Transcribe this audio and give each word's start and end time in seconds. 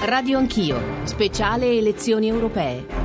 Radio 0.00 0.38
Anch'io, 0.38 0.80
speciale 1.04 1.76
elezioni 1.76 2.28
europee. 2.28 2.97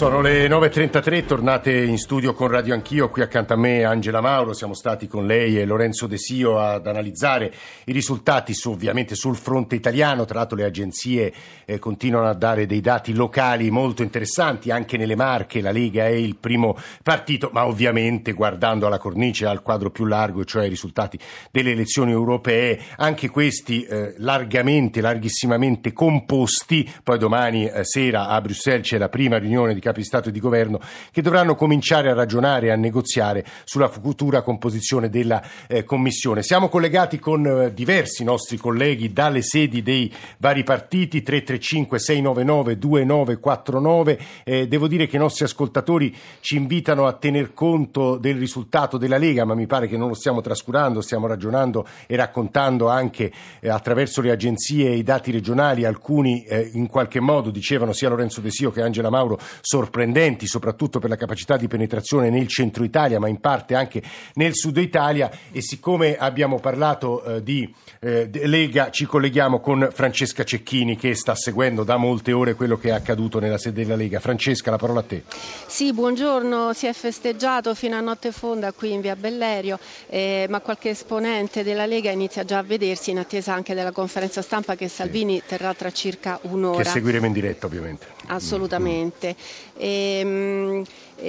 Sono 0.00 0.22
le 0.22 0.48
9.33, 0.48 1.26
tornate 1.26 1.78
in 1.78 1.98
studio 1.98 2.32
con 2.32 2.48
Radio 2.48 2.72
Anch'io, 2.72 3.10
qui 3.10 3.20
accanto 3.20 3.52
a 3.52 3.56
me 3.56 3.84
Angela 3.84 4.22
Mauro, 4.22 4.54
siamo 4.54 4.72
stati 4.72 5.06
con 5.06 5.26
lei 5.26 5.60
e 5.60 5.66
Lorenzo 5.66 6.06
De 6.06 6.16
Sio 6.16 6.58
ad 6.58 6.86
analizzare 6.86 7.52
i 7.84 7.92
risultati 7.92 8.54
su, 8.54 8.70
ovviamente 8.70 9.14
sul 9.14 9.36
fronte 9.36 9.74
italiano, 9.74 10.24
tra 10.24 10.38
l'altro 10.38 10.56
le 10.56 10.64
agenzie 10.64 11.30
eh, 11.66 11.78
continuano 11.78 12.30
a 12.30 12.32
dare 12.32 12.64
dei 12.64 12.80
dati 12.80 13.12
locali 13.12 13.70
molto 13.70 14.02
interessanti, 14.02 14.70
anche 14.70 14.96
nelle 14.96 15.16
Marche 15.16 15.60
la 15.60 15.70
Lega 15.70 16.06
è 16.06 16.12
il 16.12 16.36
primo 16.36 16.78
partito, 17.02 17.50
ma 17.52 17.66
ovviamente 17.66 18.32
guardando 18.32 18.86
alla 18.86 18.96
cornice, 18.96 19.44
al 19.44 19.60
quadro 19.60 19.90
più 19.90 20.06
largo, 20.06 20.46
cioè 20.46 20.64
i 20.64 20.70
risultati 20.70 21.18
delle 21.50 21.72
elezioni 21.72 22.12
europee, 22.12 22.80
anche 22.96 23.28
questi 23.28 23.82
eh, 23.82 24.14
largamente, 24.16 25.02
larghissimamente 25.02 25.92
composti, 25.92 26.90
poi 27.04 27.18
domani 27.18 27.66
eh, 27.66 27.84
sera 27.84 28.28
a 28.28 28.40
Bruxelles 28.40 28.88
c'è 28.88 28.96
la 28.96 29.10
prima 29.10 29.36
riunione 29.36 29.74
di 29.74 29.88
capi 29.90 30.00
di 30.00 30.06
Stato 30.06 30.28
e 30.28 30.32
di 30.32 30.40
Governo 30.40 30.80
che 31.10 31.22
dovranno 31.22 31.54
cominciare 31.54 32.10
a 32.10 32.14
ragionare 32.14 32.66
e 32.66 32.70
a 32.70 32.76
negoziare 32.76 33.44
sulla 33.64 33.88
futura 33.88 34.42
composizione 34.42 35.10
della 35.10 35.42
eh, 35.66 35.84
Commissione. 35.84 36.42
Siamo 36.42 36.68
collegati 36.68 37.18
con 37.18 37.46
eh, 37.46 37.74
diversi 37.74 38.24
nostri 38.24 38.56
colleghi 38.56 39.12
dalle 39.12 39.42
sedi 39.42 39.82
dei 39.82 40.12
vari 40.38 40.62
partiti 40.62 41.22
335 41.22 41.98
699 41.98 42.78
2949. 42.78 44.18
Eh, 44.44 44.68
devo 44.68 44.86
dire 44.86 45.06
che 45.06 45.16
i 45.16 45.18
nostri 45.18 45.44
ascoltatori 45.44 46.14
ci 46.40 46.56
invitano 46.56 47.06
a 47.06 47.12
tener 47.12 47.52
conto 47.52 48.16
del 48.16 48.36
risultato 48.36 48.96
della 48.96 49.18
Lega, 49.18 49.44
ma 49.44 49.54
mi 49.54 49.66
pare 49.66 49.88
che 49.88 49.96
non 49.96 50.08
lo 50.08 50.14
stiamo 50.14 50.40
trascurando, 50.40 51.00
stiamo 51.00 51.26
ragionando 51.26 51.86
e 52.06 52.16
raccontando 52.16 52.88
anche 52.88 53.32
eh, 53.60 53.68
attraverso 53.68 54.20
le 54.20 54.30
agenzie 54.30 54.90
e 54.90 54.96
i 54.96 55.02
dati 55.02 55.30
regionali, 55.30 55.84
alcuni 55.84 56.44
eh, 56.44 56.70
in 56.74 56.86
qualche 56.86 57.20
modo 57.20 57.50
dicevano 57.50 57.92
sia 57.92 58.08
Lorenzo 58.08 58.40
De 58.40 58.50
Sio 58.50 58.70
che 58.70 58.82
Angela 58.82 59.10
Mauro 59.10 59.38
sorprendenti, 59.80 60.46
soprattutto 60.46 60.98
per 60.98 61.08
la 61.08 61.16
capacità 61.16 61.56
di 61.56 61.66
penetrazione 61.66 62.28
nel 62.28 62.46
centro 62.46 62.84
Italia, 62.84 63.18
ma 63.18 63.28
in 63.28 63.40
parte 63.40 63.74
anche 63.74 64.02
nel 64.34 64.54
sud 64.54 64.76
Italia. 64.76 65.30
E 65.50 65.62
siccome 65.62 66.16
abbiamo 66.18 66.58
parlato 66.58 67.24
eh, 67.24 67.42
di 67.42 67.72
eh, 68.00 68.28
Lega, 68.30 68.90
ci 68.90 69.06
colleghiamo 69.06 69.60
con 69.60 69.88
Francesca 69.90 70.44
Cecchini 70.44 70.96
che 70.96 71.14
sta 71.14 71.34
seguendo 71.34 71.82
da 71.82 71.96
molte 71.96 72.32
ore 72.32 72.54
quello 72.54 72.76
che 72.76 72.90
è 72.90 72.92
accaduto 72.92 73.40
nella 73.40 73.56
sede 73.56 73.82
della 73.82 73.96
Lega. 73.96 74.20
Francesca, 74.20 74.70
la 74.70 74.76
parola 74.76 75.00
a 75.00 75.04
te. 75.04 75.22
Sì, 75.66 75.94
buongiorno. 75.94 76.74
Si 76.74 76.86
è 76.86 76.92
festeggiato 76.92 77.74
fino 77.74 77.96
a 77.96 78.00
notte 78.00 78.32
fonda 78.32 78.72
qui 78.72 78.92
in 78.92 79.00
via 79.00 79.16
Bellerio, 79.16 79.78
eh, 80.08 80.46
ma 80.50 80.60
qualche 80.60 80.90
esponente 80.90 81.62
della 81.62 81.86
Lega 81.86 82.10
inizia 82.10 82.44
già 82.44 82.58
a 82.58 82.62
vedersi 82.62 83.10
in 83.10 83.18
attesa 83.18 83.54
anche 83.54 83.74
della 83.74 83.92
conferenza 83.92 84.42
stampa 84.42 84.76
che 84.76 84.88
Salvini 84.88 85.40
sì. 85.40 85.44
terrà 85.46 85.72
tra 85.72 85.90
circa 85.90 86.38
un'ora. 86.42 86.82
Che 86.82 86.88
seguiremo 86.88 87.24
in 87.24 87.32
diretta, 87.32 87.64
ovviamente. 87.64 88.06
Assolutamente. 88.26 89.34
E, 89.82 90.22
mh, 90.22 90.82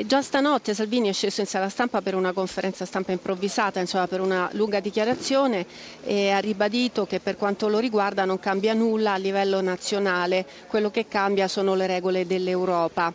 già 0.06 0.22
stanotte 0.22 0.74
Salvini 0.74 1.08
è 1.08 1.14
sceso 1.14 1.40
in 1.40 1.48
sala 1.48 1.70
stampa 1.70 2.02
per 2.02 2.16
una 2.16 2.34
conferenza 2.34 2.84
stampa 2.84 3.14
improvvisata, 3.14 3.80
insomma 3.80 4.08
per 4.08 4.20
una 4.20 4.50
lunga 4.54 4.82
dichiarazione 4.82 5.66
e 6.04 6.32
ha 6.32 6.40
ribadito 6.40 7.06
che 7.06 7.22
per 7.22 7.38
quanto 7.38 7.70
lo 7.70 7.80
riguarda 7.80 8.26
non 8.26 8.40
cambia 8.40 8.74
nulla 8.74 9.14
a 9.14 9.18
livello 9.18 9.62
nazionale, 9.62 10.46
quello 10.68 10.92
che 10.92 11.08
cambia 11.08 11.48
sono 11.48 11.76
le 11.76 11.88
regole 11.88 12.26
dell'Europa 12.28 13.14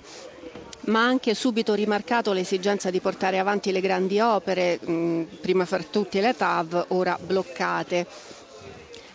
ma 0.87 1.03
ha 1.03 1.07
anche 1.09 1.35
subito 1.35 1.75
rimarcato 1.75 2.33
l'esigenza 2.33 2.91
di 2.91 3.01
portare 3.01 3.39
avanti 3.41 3.73
le 3.73 3.81
grandi 3.81 4.21
opere, 4.21 4.79
prima 5.41 5.65
fra 5.65 5.83
tutti 5.83 6.21
le 6.21 6.37
TAV, 6.37 6.85
ora 6.91 7.19
bloccate. 7.21 8.07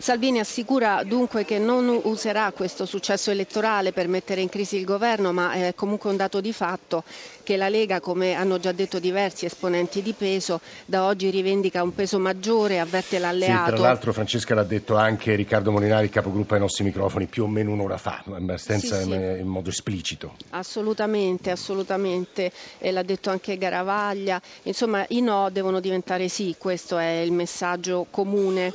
Salvini 0.02 0.40
assicura 0.40 1.04
dunque 1.04 1.44
che 1.44 1.60
non 1.60 2.00
userà 2.02 2.50
questo 2.50 2.86
successo 2.86 3.30
elettorale 3.30 3.92
per 3.92 4.08
mettere 4.08 4.40
in 4.40 4.48
crisi 4.48 4.76
il 4.76 4.84
governo, 4.84 5.32
ma 5.32 5.52
è 5.52 5.74
comunque 5.76 6.10
un 6.10 6.16
dato 6.16 6.40
di 6.40 6.52
fatto 6.52 7.04
che 7.44 7.56
la 7.56 7.68
Lega, 7.68 8.00
come 8.00 8.34
hanno 8.34 8.58
già 8.58 8.72
detto 8.72 8.98
diversi 8.98 9.44
esponenti 9.44 10.02
di 10.02 10.12
peso, 10.12 10.60
da 10.86 11.04
oggi 11.04 11.30
rivendica 11.30 11.84
un 11.84 11.94
peso 11.94 12.18
maggiore, 12.18 12.80
avverte 12.80 13.20
l'alleato. 13.20 13.70
Sì, 13.70 13.76
tra 13.76 13.86
l'altro 13.86 14.12
Francesca 14.12 14.56
l'ha 14.56 14.64
detto 14.64 14.96
anche 14.96 15.36
Riccardo 15.36 15.70
Molinari, 15.70 16.08
capogruppo 16.08 16.54
ai 16.54 16.60
nostri 16.60 16.82
microfoni, 16.82 17.26
più 17.26 17.44
o 17.44 17.46
meno 17.46 17.70
un'ora 17.70 17.96
fa, 17.96 18.24
abbastanza 18.26 18.98
sì, 18.98 19.04
sì. 19.04 19.12
in 19.12 19.46
modo 19.46 19.70
esplicito. 19.70 20.34
Assolutamente, 20.50 21.52
assolutamente, 21.52 22.50
e 22.78 22.90
l'ha 22.90 23.04
detto 23.04 23.30
anche 23.30 23.56
Garavaglia. 23.56 24.42
Insomma, 24.64 25.04
i 25.10 25.20
no 25.20 25.48
devono 25.50 25.78
diventare 25.78 26.26
sì, 26.26 26.56
questo 26.58 26.98
è 26.98 27.20
il 27.20 27.30
messaggio 27.30 28.08
comune. 28.10 28.74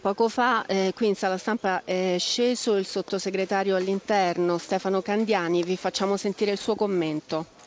Poco 0.00 0.28
fa 0.28 0.64
eh, 0.66 0.92
qui 0.94 1.08
in 1.08 1.16
sala 1.16 1.36
stampa 1.38 1.82
è 1.84 2.16
sceso 2.20 2.76
il 2.76 2.86
sottosegretario 2.86 3.74
all'interno 3.74 4.56
Stefano 4.56 5.02
Candiani, 5.02 5.64
vi 5.64 5.76
facciamo 5.76 6.16
sentire 6.16 6.52
il 6.52 6.58
suo 6.58 6.76
commento. 6.76 7.57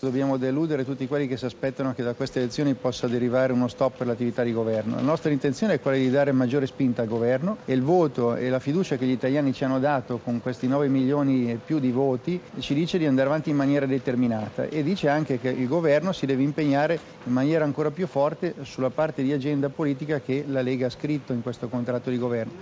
Dobbiamo 0.00 0.36
deludere 0.36 0.84
tutti 0.84 1.08
quelli 1.08 1.26
che 1.26 1.36
si 1.36 1.44
aspettano 1.44 1.92
che 1.92 2.04
da 2.04 2.14
queste 2.14 2.38
elezioni 2.38 2.74
possa 2.74 3.08
derivare 3.08 3.52
uno 3.52 3.66
stop 3.66 3.96
per 3.96 4.06
l'attività 4.06 4.44
di 4.44 4.52
governo. 4.52 4.94
La 4.94 5.02
nostra 5.02 5.32
intenzione 5.32 5.74
è 5.74 5.80
quella 5.80 5.96
di 5.96 6.08
dare 6.08 6.30
maggiore 6.30 6.68
spinta 6.68 7.02
al 7.02 7.08
governo 7.08 7.56
e 7.64 7.72
il 7.72 7.82
voto 7.82 8.36
e 8.36 8.48
la 8.48 8.60
fiducia 8.60 8.94
che 8.94 9.06
gli 9.06 9.10
italiani 9.10 9.52
ci 9.52 9.64
hanno 9.64 9.80
dato 9.80 10.18
con 10.18 10.40
questi 10.40 10.68
9 10.68 10.86
milioni 10.86 11.50
e 11.50 11.56
più 11.56 11.80
di 11.80 11.90
voti 11.90 12.40
ci 12.60 12.74
dice 12.74 12.96
di 12.96 13.06
andare 13.06 13.26
avanti 13.26 13.50
in 13.50 13.56
maniera 13.56 13.86
determinata 13.86 14.68
e 14.68 14.84
dice 14.84 15.08
anche 15.08 15.40
che 15.40 15.48
il 15.48 15.66
governo 15.66 16.12
si 16.12 16.26
deve 16.26 16.44
impegnare 16.44 16.96
in 17.24 17.32
maniera 17.32 17.64
ancora 17.64 17.90
più 17.90 18.06
forte 18.06 18.54
sulla 18.62 18.90
parte 18.90 19.24
di 19.24 19.32
agenda 19.32 19.68
politica 19.68 20.20
che 20.20 20.44
la 20.46 20.62
Lega 20.62 20.86
ha 20.86 20.90
scritto 20.90 21.32
in 21.32 21.42
questo 21.42 21.66
contratto 21.66 22.08
di 22.08 22.18
governo. 22.18 22.52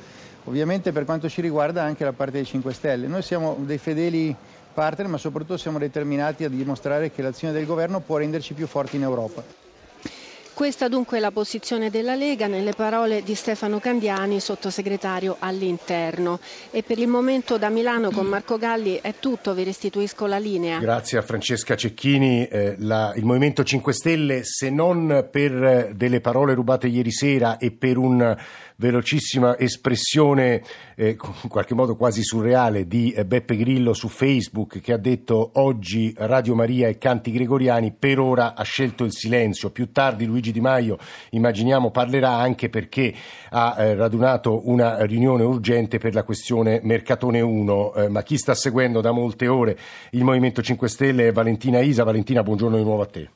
Ovviamente 0.45 0.93
per 0.93 1.05
quanto 1.05 1.29
ci 1.29 1.41
riguarda 1.41 1.83
anche 1.83 2.05
la 2.05 2.13
parte 2.13 2.35
dei 2.35 2.45
5 2.45 2.73
Stelle. 2.73 3.09
Noi 3.09 3.23
siamo 3.23 3.59
dei 3.61 3.79
fedeli 3.79 4.35
partner, 4.77 5.09
ma 5.09 5.17
soprattutto 5.17 5.57
siamo 5.57 5.79
determinati 5.79 6.45
a 6.45 6.51
dimostrare 6.51 7.11
che 7.11 7.23
l'azione 7.23 7.55
del 7.55 7.65
governo 7.65 8.01
può 8.01 8.19
renderci 8.19 8.53
più 8.53 8.67
forti 8.67 8.97
in 8.97 9.03
Europa. 9.03 9.43
Questa 10.53 10.89
dunque 10.89 11.19
è 11.19 11.21
la 11.21 11.31
posizione 11.31 11.91
della 11.91 12.15
Lega 12.15 12.47
nelle 12.47 12.73
parole 12.73 13.23
di 13.23 13.35
Stefano 13.35 13.79
Candiani, 13.79 14.41
sottosegretario 14.41 15.37
all'interno. 15.39 16.41
E 16.71 16.83
per 16.83 16.99
il 16.99 17.09
momento 17.09 17.59
da 17.59 17.69
Milano 17.69 18.11
con 18.11 18.25
Marco 18.25 18.57
Galli 18.57 18.99
è 19.03 19.15
tutto, 19.21 19.53
vi 19.53 19.65
restituisco 19.65 20.25
la 20.25 20.39
linea. 20.39 20.79
Grazie 20.79 21.19
a 21.19 21.23
Francesca 21.23 21.77
Cecchini. 21.77 22.47
Eh, 22.47 22.77
la, 22.79 23.13
il 23.17 23.27
Movimento 23.27 23.65
5 23.65 23.93
Stelle, 23.93 24.45
se 24.45 24.71
non 24.71 25.29
per 25.31 25.93
delle 25.95 26.21
parole 26.23 26.55
rubate 26.55 26.87
ieri 26.87 27.13
sera 27.13 27.59
e 27.59 27.71
per 27.71 27.99
un 27.99 28.37
velocissima 28.77 29.59
espressione, 29.59 30.63
eh, 30.95 31.17
in 31.43 31.49
qualche 31.49 31.75
modo 31.75 31.97
quasi 31.97 32.23
surreale, 32.23 32.87
di 32.87 33.11
eh, 33.13 33.25
Beppe 33.25 33.57
Grillo 33.57 33.93
su 33.95 34.09
Facebook 34.09 34.81
che 34.81 34.93
ha 34.93 34.99
detto 34.99 35.53
oggi 35.55 36.13
Radio 36.17 36.55
Maria 36.55 36.89
e 36.89 36.99
canti 36.99 37.31
gregoriani, 37.31 37.93
per 37.93 38.19
ora 38.19 38.55
ha 38.55 38.63
scelto 38.63 39.05
il 39.05 39.13
silenzio. 39.13 39.71
Più 39.71 39.93
tardi 39.93 40.27
Luigi 40.27 40.53
Di 40.53 40.61
Maio, 40.61 40.99
immaginiamo, 41.31 41.91
parlerà 41.91 42.33
anche 42.33 42.69
perché 42.69 43.15
ha 43.51 43.77
eh, 43.79 43.95
radunato 43.95 44.69
una 44.69 45.05
riunione 45.05 45.43
urgente 45.43 45.99
per 45.99 46.15
la 46.15 46.23
questione 46.23 46.81
Mercatone 46.83 47.41
1. 47.41 47.95
Eh, 47.95 48.09
ma 48.09 48.23
chi 48.23 48.37
sta 48.37 48.55
seguendo 48.55 49.01
da 49.01 49.13
molte 49.13 49.47
ore 49.49 49.79
il 50.11 50.25
Movimento 50.25 50.63
5 50.63 50.89
Stelle 50.89 51.29
è 51.29 51.33
Valentina 51.33 51.81
Isa. 51.81 52.05
Valentina, 52.05 52.43
buongiorno 52.43 52.77
di 52.77 52.85
nuovo 52.85 53.03
a 53.03 53.07
te. 53.07 53.31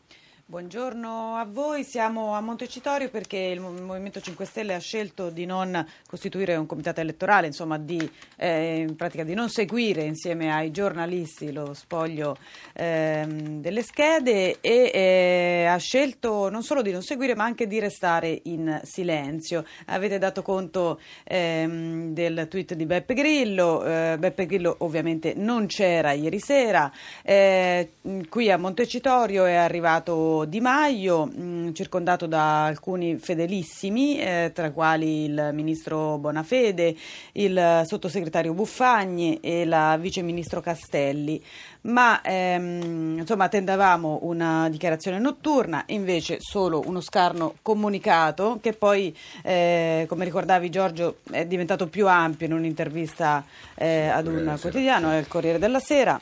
Buongiorno 0.50 1.37
a 1.37 1.47
voi, 1.49 1.84
siamo 1.84 2.34
a 2.34 2.41
Montecitorio 2.41 3.09
perché 3.09 3.37
il 3.37 3.61
Movimento 3.61 4.21
5 4.21 4.44
Stelle 4.44 4.75
ha 4.75 4.81
scelto 4.81 5.31
di 5.31 5.47
non 5.47 5.87
costituire 6.09 6.56
un 6.56 6.66
comitato 6.66 7.00
elettorale, 7.00 7.47
insomma 7.47 7.78
di, 7.78 8.11
eh, 8.34 8.78
in 8.78 8.97
pratica 8.97 9.22
di 9.22 9.34
non 9.34 9.49
seguire 9.49 10.03
insieme 10.03 10.53
ai 10.53 10.72
giornalisti 10.72 11.53
lo 11.53 11.72
spoglio 11.72 12.37
eh, 12.72 13.25
delle 13.28 13.83
schede 13.84 14.59
e 14.61 14.91
eh, 14.93 15.66
ha 15.66 15.77
scelto 15.77 16.49
non 16.49 16.65
solo 16.65 16.82
di 16.82 16.91
non 16.91 17.03
seguire 17.03 17.37
ma 17.37 17.44
anche 17.44 17.69
di 17.69 17.78
restare 17.78 18.41
in 18.47 18.81
silenzio. 18.82 19.65
Avete 19.87 20.19
dato 20.19 20.43
conto 20.43 20.99
ehm, 21.22 22.12
del 22.12 22.49
tweet 22.50 22.75
di 22.75 22.87
Beppe 22.87 23.14
Grillo, 23.14 23.85
eh, 23.85 24.17
Beppe 24.19 24.46
Grillo 24.46 24.75
ovviamente 24.79 25.32
non 25.37 25.67
c'era 25.67 26.11
ieri 26.11 26.41
sera, 26.41 26.91
eh, 27.23 27.93
qui 28.29 28.50
a 28.50 28.58
Montecitorio 28.58 29.44
è 29.44 29.55
arrivato 29.55 30.38
di 30.44 30.60
Maio, 30.60 31.26
mh, 31.26 31.42
mm, 31.42 31.72
circondato 31.72 32.26
da 32.26 32.64
alcuni 32.64 33.19
fedelissimi, 33.19 34.19
eh, 34.19 34.50
tra 34.54 34.70
quali 34.70 35.25
il 35.25 35.50
ministro 35.52 36.19
Bonafede, 36.19 36.94
il 37.32 37.82
sottosegretario 37.84 38.52
Buffagni 38.52 39.38
e 39.40 39.64
la 39.64 39.96
vice 39.98 40.22
ministro 40.22 40.60
Castelli. 40.60 41.42
Ma 41.82 42.20
ehm, 42.22 43.19
insomma 43.20 43.44
attendavamo 43.44 44.20
una 44.22 44.69
dichiarazione 44.69 45.19
notturna, 45.19 45.84
invece 45.87 46.37
solo 46.40 46.82
uno 46.84 47.00
scarno 47.00 47.54
comunicato 47.62 48.58
che 48.60 48.75
poi, 48.75 49.16
eh, 49.43 50.04
come 50.08 50.25
ricordavi 50.25 50.69
Giorgio, 50.69 51.19
è 51.31 51.46
diventato 51.46 51.86
più 51.86 52.06
ampio 52.06 52.46
in 52.46 52.52
un'intervista 52.52 53.44
eh, 53.75 54.08
ad 54.08 54.26
un 54.26 54.56
quotidiano, 54.60 55.16
il 55.16 55.26
Corriere 55.26 55.58
della 55.58 55.81
Sera 55.81 56.20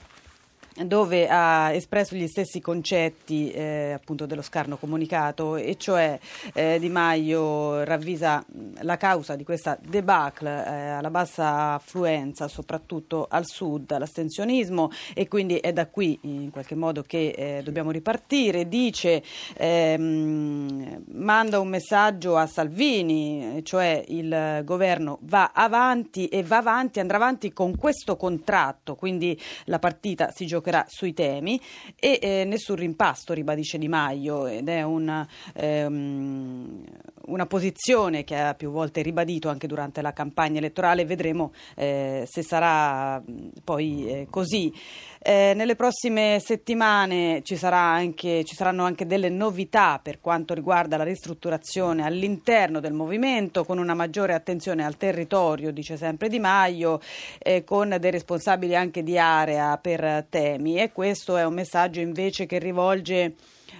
dove 0.84 1.28
ha 1.28 1.72
espresso 1.72 2.14
gli 2.14 2.26
stessi 2.26 2.60
concetti 2.60 3.50
eh, 3.50 3.92
appunto 3.92 4.26
dello 4.26 4.42
scarno 4.42 4.76
comunicato 4.76 5.56
e 5.56 5.76
cioè 5.76 6.18
eh, 6.54 6.78
Di 6.78 6.88
Maio 6.88 7.84
ravvisa 7.84 8.44
la 8.80 8.96
causa 8.96 9.36
di 9.36 9.44
questa 9.44 9.78
debacle 9.80 10.48
eh, 10.48 10.88
alla 10.90 11.10
bassa 11.10 11.74
affluenza 11.74 12.48
soprattutto 12.48 13.26
al 13.28 13.46
sud, 13.46 13.90
all'astensionismo 13.90 14.90
e 15.14 15.28
quindi 15.28 15.56
è 15.56 15.72
da 15.72 15.86
qui 15.86 16.18
in 16.22 16.50
qualche 16.50 16.74
modo 16.74 17.02
che 17.02 17.28
eh, 17.36 17.62
dobbiamo 17.62 17.90
ripartire. 17.90 18.68
Dice 18.68 19.22
ehm, 19.56 21.04
manda 21.12 21.58
un 21.60 21.68
messaggio 21.68 22.36
a 22.36 22.46
Salvini 22.46 23.60
cioè 23.64 24.02
il 24.08 24.62
governo 24.64 25.18
va 25.22 25.50
avanti 25.52 26.28
e 26.28 26.42
va 26.42 26.58
avanti 26.58 27.00
andrà 27.00 27.16
avanti 27.16 27.52
con 27.52 27.76
questo 27.76 28.16
contratto. 28.16 28.94
Quindi 28.94 29.38
la 29.64 29.78
partita 29.78 30.30
si 30.30 30.46
giocherà 30.46 30.67
giocherà 30.68 30.84
sui 30.88 31.14
temi 31.14 31.60
e 31.98 32.18
eh, 32.20 32.44
nessun 32.44 32.76
rimpasto, 32.76 33.32
ribadisce 33.32 33.78
Di 33.78 33.88
Maio, 33.88 34.46
ed 34.46 34.68
è 34.68 34.82
una, 34.82 35.26
ehm, 35.54 36.84
una 37.26 37.46
posizione 37.46 38.24
che 38.24 38.36
ha 38.36 38.54
più 38.54 38.70
volte 38.70 39.02
ribadito 39.02 39.48
anche 39.48 39.66
durante 39.66 40.02
la 40.02 40.12
campagna 40.12 40.58
elettorale, 40.58 41.04
vedremo 41.04 41.52
eh, 41.74 42.24
se 42.26 42.42
sarà 42.42 43.22
poi 43.64 44.08
eh, 44.08 44.26
così. 44.30 44.72
Eh, 45.20 45.52
nelle 45.54 45.74
prossime 45.74 46.40
settimane 46.40 47.42
ci, 47.42 47.56
sarà 47.56 47.78
anche, 47.78 48.44
ci, 48.44 48.54
saranno 48.54 48.84
anche 48.84 49.06
delle 49.06 49.28
novità 49.28 49.98
per 50.00 50.20
quanto 50.20 50.54
riguarda 50.54 50.96
la 50.96 51.04
ristrutturazione 51.04 52.04
all'interno 52.04 52.78
del 52.78 52.92
movimento, 52.92 53.64
con 53.64 53.78
una 53.78 53.94
maggiore 53.94 54.34
attenzione 54.34 54.84
al 54.84 54.96
territorio, 54.96 55.72
dice 55.72 55.96
sempre 55.96 56.28
Di 56.28 56.38
Maio, 56.38 57.00
eh, 57.38 57.64
con 57.64 57.96
dei 57.98 58.10
responsabili 58.10 58.76
anche 58.76 59.02
di 59.02 59.18
area 59.18 59.76
per 59.78 60.26
temi. 60.28 60.78
E 60.78 60.92
questo 60.92 61.36
è 61.36 61.44
un 61.44 61.54
messaggio 61.54 62.00
invece 62.00 62.46
che 62.46 62.58
rivolge 62.58 63.34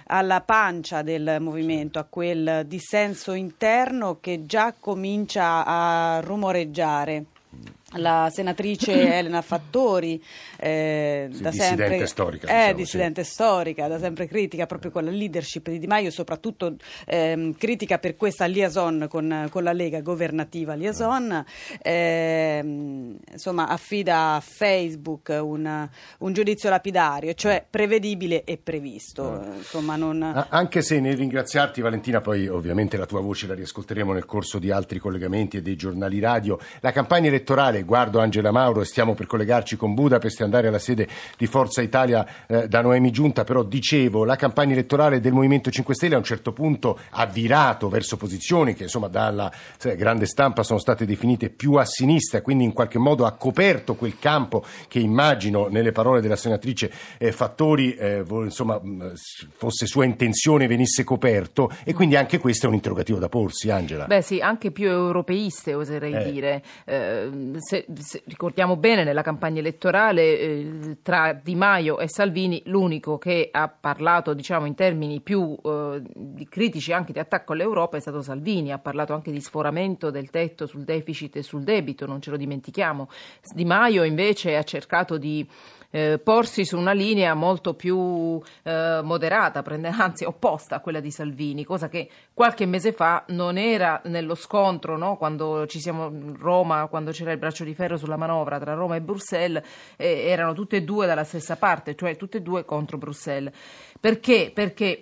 alla 0.07 0.41
pancia 0.41 1.03
del 1.03 1.37
movimento, 1.39 1.99
a 1.99 2.07
quel 2.09 2.63
dissenso 2.65 3.31
interno 3.33 4.17
che 4.19 4.45
già 4.45 4.73
comincia 4.77 5.63
a 5.65 6.19
rumoreggiare 6.21 7.25
la 7.97 8.29
senatrice 8.31 8.91
Elena 9.17 9.41
Fattori, 9.41 10.23
eh, 10.57 11.29
sì, 11.31 11.41
da 11.41 11.51
sempre, 11.51 12.05
storica, 12.05 12.47
è 12.47 12.59
diciamo, 12.59 12.73
dissidente 12.77 13.23
sì. 13.23 13.31
storica, 13.31 13.87
da 13.87 13.99
sempre 13.99 14.27
critica 14.27 14.65
proprio 14.65 14.91
con 14.91 15.05
la 15.05 15.11
leadership 15.11 15.69
di 15.69 15.79
Di 15.79 15.87
Maio, 15.87 16.11
soprattutto 16.11 16.75
eh, 17.05 17.53
critica 17.57 17.97
per 17.97 18.15
questa 18.15 18.45
liaison 18.45 19.07
con, 19.09 19.47
con 19.49 19.63
la 19.63 19.73
Lega 19.73 20.01
governativa 20.01 20.73
liaison, 20.75 21.43
eh, 21.81 22.61
insomma 23.31 23.67
affida 23.67 24.35
a 24.35 24.39
Facebook 24.39 25.35
un, 25.41 25.89
un, 26.19 26.33
giudizio 26.33 26.69
lapidario, 26.69 27.33
cioè 27.33 27.65
prevedibile 27.67 28.43
e 28.43 28.57
previsto. 28.57 29.41
Eh. 29.41 29.57
Insomma, 29.57 29.95
non... 29.95 30.45
Anche 30.49 30.81
se 30.81 30.99
nel 30.99 31.17
ringraziarti 31.17 31.81
Valentina, 31.81 32.21
poi 32.21 32.47
ovviamente 32.47 32.97
la 32.97 33.05
tua 33.05 33.21
voce 33.21 33.47
la 33.47 33.55
riascolteremo 33.55 34.13
nel 34.13 34.25
corso 34.25 34.59
di 34.59 34.71
altri 34.71 34.99
collegamenti 34.99 35.57
e 35.57 35.61
dei 35.61 35.75
giornali 35.75 36.19
radio, 36.19 36.59
la 36.81 36.91
campagna 36.91 37.27
elettorale 37.27 37.78
Italia. 37.79 37.83
Guardo 37.83 38.19
Angela 38.19 38.51
Mauro 38.51 38.81
e 38.81 38.85
stiamo 38.85 39.13
per 39.13 39.25
collegarci 39.25 39.75
con 39.75 39.93
Budapest 39.93 40.39
e 40.41 40.43
andare 40.43 40.67
alla 40.67 40.79
sede 40.79 41.07
di 41.37 41.47
Forza 41.47 41.81
Italia 41.81 42.25
eh, 42.47 42.67
da 42.67 42.81
Noemi 42.81 43.11
Giunta, 43.11 43.43
però 43.43 43.63
dicevo 43.63 44.23
la 44.23 44.35
campagna 44.35 44.73
elettorale 44.73 45.19
del 45.19 45.33
Movimento 45.33 45.69
5 45.69 45.93
Stelle 45.95 46.15
a 46.15 46.17
un 46.17 46.23
certo 46.23 46.53
punto 46.53 46.99
ha 47.09 47.25
virato 47.25 47.89
verso 47.89 48.17
posizioni 48.17 48.73
che 48.73 48.83
insomma 48.83 49.07
dalla 49.07 49.51
eh, 49.81 49.95
grande 49.95 50.25
stampa 50.25 50.63
sono 50.63 50.79
state 50.79 51.05
definite 51.05 51.49
più 51.49 51.73
a 51.73 51.85
sinistra, 51.85 52.41
quindi 52.41 52.63
in 52.63 52.73
qualche 52.73 52.99
modo 52.99 53.25
ha 53.25 53.31
coperto 53.33 53.95
quel 53.95 54.17
campo 54.19 54.63
che 54.87 54.99
immagino 54.99 55.67
nelle 55.67 55.91
parole 55.91 56.21
della 56.21 56.35
senatrice 56.35 56.91
eh, 57.17 57.31
Fattori 57.31 57.95
eh, 57.95 58.23
insomma, 58.27 58.79
fosse 59.57 59.85
sua 59.85 60.05
intenzione 60.05 60.67
venisse 60.67 61.03
coperto 61.03 61.71
e 61.83 61.93
quindi 61.93 62.15
anche 62.15 62.37
questo 62.37 62.65
è 62.65 62.69
un 62.69 62.75
interrogativo 62.75 63.19
da 63.19 63.29
porsi, 63.29 63.69
Angela. 63.69 64.05
Beh 64.05 64.21
sì, 64.21 64.39
anche 64.39 64.71
più 64.71 64.87
europeiste 64.87 65.73
oserei 65.73 66.13
eh. 66.13 66.31
dire. 66.31 66.63
Se, 67.69 67.85
se 67.99 68.23
ricordiamo 68.25 68.77
bene 68.77 69.03
nella 69.03 69.21
campagna 69.21 69.59
elettorale 69.59 70.39
eh, 70.39 70.97
tra 71.03 71.33
Di 71.33 71.53
Maio 71.53 71.99
e 71.99 72.09
Salvini 72.09 72.63
l'unico 72.65 73.19
che 73.19 73.49
ha 73.51 73.67
parlato 73.67 74.33
diciamo, 74.33 74.65
in 74.65 74.73
termini 74.73 75.21
più 75.21 75.55
eh, 75.63 76.01
critici 76.49 76.93
anche 76.93 77.13
di 77.13 77.19
attacco 77.19 77.53
all'Europa 77.53 77.95
è 77.95 77.99
stato 77.99 78.23
Salvini, 78.23 78.71
ha 78.71 78.79
parlato 78.79 79.13
anche 79.13 79.29
di 79.29 79.39
sforamento 79.39 80.09
del 80.09 80.31
tetto 80.31 80.65
sul 80.65 80.83
deficit 80.83 81.35
e 81.35 81.43
sul 81.43 81.61
debito, 81.61 82.07
non 82.07 82.21
ce 82.21 82.31
lo 82.31 82.37
dimentichiamo. 82.37 83.07
Di 83.53 83.65
Maio 83.65 84.01
invece 84.01 84.57
ha 84.57 84.63
cercato 84.63 85.19
di 85.19 85.47
eh, 85.91 86.19
porsi 86.19 86.65
su 86.65 86.77
una 86.77 86.91
linea 86.91 87.33
molto 87.33 87.73
più 87.73 88.41
eh, 88.63 89.01
moderata, 89.03 89.63
anzi 89.97 90.23
opposta 90.25 90.75
a 90.75 90.79
quella 90.79 90.99
di 90.99 91.11
Salvini, 91.11 91.63
cosa 91.63 91.89
che 91.89 92.09
qualche 92.33 92.65
mese 92.65 92.91
fa 92.91 93.23
non 93.29 93.57
era 93.57 94.01
nello 94.05 94.35
scontro, 94.35 94.97
no? 94.97 95.17
quando 95.17 95.65
ci 95.67 95.79
siamo 95.79 96.11
Roma, 96.37 96.87
quando 96.87 97.11
c'era 97.11 97.31
il 97.31 97.37
braccio 97.37 97.63
di 97.63 97.73
ferro 97.73 97.97
sulla 97.97 98.17
manovra 98.17 98.59
tra 98.59 98.73
Roma 98.73 98.95
e 98.95 99.01
Bruxelles, 99.01 99.63
eh, 99.97 100.27
erano 100.27 100.53
tutte 100.53 100.77
e 100.77 100.83
due 100.83 101.05
dalla 101.05 101.23
stessa 101.23 101.55
parte, 101.55 101.95
cioè 101.95 102.15
tutte 102.15 102.37
e 102.37 102.41
due 102.41 102.65
contro 102.65 102.97
Bruxelles. 102.97 103.53
Perché? 103.99 104.51
Perché 104.53 105.01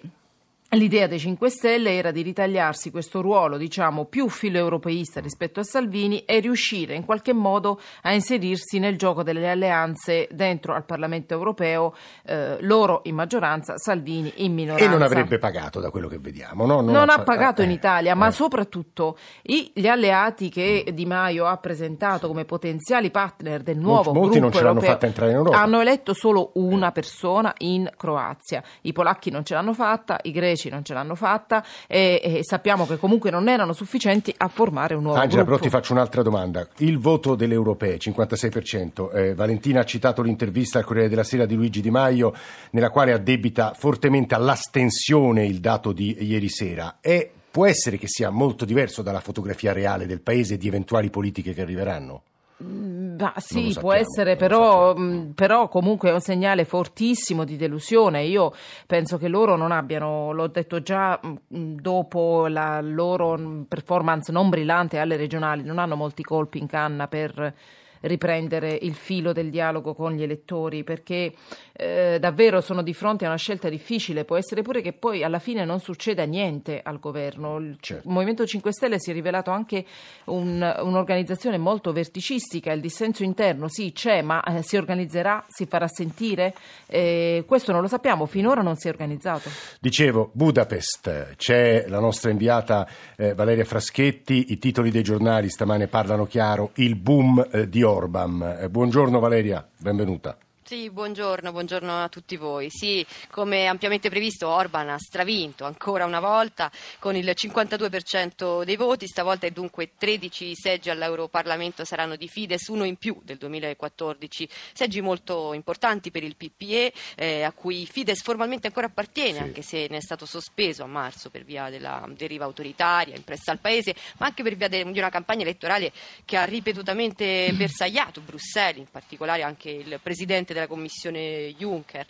L'idea 0.72 1.08
dei 1.08 1.18
5 1.18 1.50
Stelle 1.50 1.96
era 1.96 2.12
di 2.12 2.22
ritagliarsi 2.22 2.92
questo 2.92 3.22
ruolo, 3.22 3.56
diciamo, 3.56 4.04
più 4.04 4.28
filoeuropeista 4.28 5.22
rispetto 5.22 5.62
a 5.62 5.64
Salvini 5.64 6.26
e 6.26 6.42
riuscire 6.42 6.94
in 6.94 7.06
qualche 7.06 7.32
modo 7.32 7.80
a 8.02 8.12
inserirsi 8.12 8.78
nel 8.78 8.98
gioco 8.98 9.24
delle 9.24 9.50
alleanze 9.50 10.28
dentro 10.30 10.74
al 10.74 10.84
Parlamento 10.84 11.34
europeo, 11.34 11.94
eh, 12.26 12.58
loro 12.60 13.00
in 13.06 13.16
maggioranza, 13.16 13.78
Salvini 13.78 14.30
in 14.44 14.54
minoranza. 14.54 14.84
E 14.84 14.90
non 14.90 15.04
avrebbe 15.04 15.38
pagato 15.38 15.80
da 15.80 15.90
quello 15.90 16.10
che 16.10 16.18
vediamo, 16.20 16.66
no? 16.66 16.82
Non, 16.82 16.92
non 16.92 17.10
ha, 17.10 17.24
pagato 17.24 17.62
eh, 17.62 17.66
in 17.66 17.72
Italia, 17.72 18.12
eh, 18.12 18.16
ma 18.16 18.30
soprattutto 18.32 19.18
i, 19.44 19.72
gli 19.74 19.88
alleati 19.88 20.50
che 20.50 20.92
Di 20.94 21.06
Maio 21.06 21.46
ha 21.46 21.56
presentato 21.56 22.28
come 22.28 22.44
potenziali 22.44 23.10
partner 23.10 23.64
del 23.64 23.78
nuovo 23.78 24.12
Molti 24.12 24.42
non 24.42 24.52
ce 24.52 24.64
l'hanno 24.64 24.82
fatta 24.82 25.06
entrare 25.06 25.32
in 25.32 25.38
Europa. 25.38 25.58
Hanno 25.58 25.80
eletto 25.80 26.14
solo 26.14 26.52
una 26.56 26.92
persona 26.92 27.54
in 27.60 27.90
Croazia. 27.96 28.62
I 28.82 28.92
polacchi 28.92 29.30
non 29.32 29.46
ce 29.46 29.54
l'hanno 29.54 29.74
fatta, 29.74 30.20
i 30.24 30.32
greci 30.32 30.56
greci 30.58 30.70
non 30.70 30.84
ce 30.84 30.94
l'hanno 30.94 31.16
fatta 31.16 31.64
e, 31.86 32.20
e, 32.22 32.40
sappiamo 32.44 32.86
che 32.88 32.98
comunque 32.98 33.30
non 33.30 33.48
erano 33.48 33.74
sufficienti 33.74 34.34
a 34.36 34.48
formare 34.48 34.96
un 34.96 35.04
nuovo 35.04 35.20
Angela, 35.20 35.44
gruppo. 35.44 35.60
però 35.60 35.70
ti 35.70 35.70
faccio 35.70 35.94
un'altra 35.94 36.24
domanda. 36.24 36.68
Il 36.78 36.98
voto 36.98 37.36
delle 37.36 37.54
europee, 37.54 37.98
56%, 37.98 39.14
eh, 39.14 39.36
Valentina 39.36 39.82
ha 39.82 39.86
citato 39.86 40.22
l'intervista 40.22 40.80
al 40.80 40.86
Corriere 40.86 41.10
della 41.10 41.24
Sera 41.24 41.46
di 41.46 41.56
Luigi 41.56 41.82
Di 41.82 41.92
Maio 41.92 42.34
nella 42.72 42.90
quale 42.90 43.14
addebita 43.14 43.74
fortemente 43.78 44.36
all'astensione 44.36 45.46
il 45.46 45.60
dato 45.60 45.92
di 45.92 46.18
ieri 46.20 46.50
sera. 46.50 46.98
È, 47.00 47.30
può 47.50 47.66
essere 47.66 47.98
che 47.98 48.08
sia 48.08 48.30
molto 48.30 48.66
diverso 48.66 49.02
dalla 49.02 49.22
fotografia 49.22 49.72
reale 49.72 50.08
del 50.08 50.22
paese 50.22 50.56
e 50.56 50.58
di 50.58 50.68
eventuali 50.68 51.10
politiche 51.10 51.54
che 51.54 51.62
arriveranno? 51.62 52.24
Ma 52.60 53.34
sì, 53.38 53.72
sappiamo, 53.72 53.80
può 53.80 53.94
essere, 53.94 54.36
però, 54.36 54.96
però, 55.36 55.68
comunque 55.68 56.10
è 56.10 56.14
un 56.14 56.22
segnale 56.22 56.66
fortissimo 56.66 57.44
di 57.44 57.56
delusione. 57.56 58.24
Io 58.24 58.52
penso 58.88 59.18
che 59.18 59.28
loro 59.28 59.56
non 59.56 59.72
abbiano, 59.72 60.32
l'ho 60.32 60.48
detto 60.48 60.82
già 60.82 61.20
dopo 61.48 62.48
la 62.48 62.82
loro 62.82 63.38
performance 63.68 64.32
non 64.32 64.50
brillante 64.50 64.98
alle 64.98 65.18
regionali, 65.18 65.64
non 65.64 65.78
hanno 65.78 65.96
molti 65.96 66.24
colpi 66.24 66.58
in 66.58 66.66
canna 66.66 67.08
per 67.08 67.54
riprendere 68.02 68.78
il 68.82 68.96
filo 68.96 69.34
del 69.34 69.50
dialogo 69.50 69.94
con 69.94 70.14
gli 70.14 70.24
elettori 70.24 70.84
perché 70.84 71.34
eh, 71.74 72.18
davvero 72.20 72.62
sono 72.62 72.82
di 72.82 72.94
fronte 72.94 73.26
a 73.26 73.30
una 73.30 73.38
scelta 73.38 73.70
difficile. 73.70 74.26
Può 74.26 74.36
essere 74.36 74.62
pure 74.62 74.82
che 74.82 74.94
poi 74.94 75.24
alla 75.24 75.40
fine 75.40 75.66
non 75.66 75.80
succeda 75.80 76.24
niente 76.24 76.82
al 76.84 77.00
governo. 77.00 77.58
Il 77.58 77.78
certo. 77.80 78.10
Movimento 78.10 78.46
5 78.46 78.72
Stelle 78.72 79.00
si 79.00 79.12
è 79.12 79.14
rivelato 79.14 79.52
anche 79.52 79.86
un, 80.26 80.76
un'organizzazione 80.82 81.58
molto 81.58 81.92
verticistica. 81.92 82.72
Il 82.72 82.82
dissenso 82.82 83.24
interno 83.24 83.68
sì 83.68 83.92
c'è, 83.92 84.22
ma 84.22 84.42
eh, 84.44 84.62
si 84.64 84.78
organizzerà, 84.78 85.46
si 85.48 85.66
farà 85.66 85.88
sentire. 85.88 86.54
Eh, 86.88 87.44
questo 87.48 87.72
non 87.72 87.82
lo 87.82 87.88
sappiamo, 87.88 88.26
finora 88.26 88.62
non 88.62 88.76
si 88.76 88.88
è 88.88 88.90
organizzato. 88.92 89.50
Dicevo, 89.80 90.30
Budapest, 90.34 91.36
c'è 91.36 91.86
la 91.88 92.00
nostra 92.00 92.30
inviata 92.30 92.88
eh, 93.16 93.34
Valeria 93.34 93.66
Fraschetti, 93.66 94.52
i 94.52 94.58
titoli 94.58 94.92
dei 94.92 95.04
giornali 95.04 95.50
stamane 95.50 95.88
parlano 95.88 96.26
chiaro, 96.26 96.72
il 96.76 96.96
boom 96.96 97.48
eh, 97.52 97.70
di 97.70 97.84
Orban. 97.90 98.58
Eh, 98.62 98.70
buongiorno 98.70 99.20
Valeria, 99.20 99.68
benvenuta. 99.80 100.38
Sì, 100.68 100.90
buongiorno, 100.90 101.54
buongiorno, 101.54 102.04
a 102.04 102.10
tutti 102.10 102.36
voi. 102.36 102.68
Sì, 102.70 103.06
come 103.32 103.68
ampiamente 103.68 104.10
previsto 104.10 104.50
Orban 104.50 104.90
ha 104.90 104.98
stravinto 104.98 105.64
ancora 105.64 106.04
una 106.04 106.20
volta 106.20 106.70
con 107.00 107.16
il 107.16 107.26
52% 107.34 108.66
dei 108.66 108.76
voti, 108.76 109.08
stavolta 109.08 109.48
e 109.48 109.52
dunque 109.52 109.92
13 109.98 110.54
seggi 110.56 110.90
all'Europarlamento 110.90 111.86
saranno 111.86 112.18
di 112.18 112.28
Fides, 112.28 112.68
uno 112.68 112.84
in 112.84 112.98
più 112.98 113.18
del 113.24 113.38
2014, 113.38 114.50
seggi 114.74 115.00
molto 115.00 115.54
importanti 115.54 116.12
per 116.12 116.24
il 116.24 116.36
PPE 116.36 116.94
eh, 117.16 117.44
a 117.44 117.54
cui 117.54 117.86
Fides 117.86 118.22
formalmente 118.22 118.68
ancora 118.68 118.88
appartiene, 118.88 119.38
sì. 119.38 119.44
anche 119.44 119.62
se 119.62 119.88
ne 119.90 119.96
è 119.96 120.02
stato 120.02 120.26
sospeso 120.26 120.84
a 120.84 120.88
marzo 120.88 121.30
per 121.30 121.46
via 121.46 121.70
della 121.70 122.06
deriva 122.10 122.44
autoritaria 122.44 123.16
impressa 123.16 123.52
al 123.54 123.60
Paese, 123.60 123.96
ma 124.18 124.26
anche 124.26 124.44
per 124.44 124.58
via 124.58 124.68
de- 124.68 124.84
di 124.92 125.00
una 125.00 125.10
campagna 125.10 125.44
elettorale 125.44 125.94
che 126.26 126.36
ha 126.36 126.44
ripetutamente 126.44 127.52
bersagliato 127.56 128.20
Bruxelles, 128.20 128.80
in 128.80 128.92
particolare 128.92 129.44
anche 129.44 129.70
il 129.70 129.98
Presidente 130.04 130.56
della 130.58 130.68
Commissione 130.68 131.54
Juncker 131.54 132.06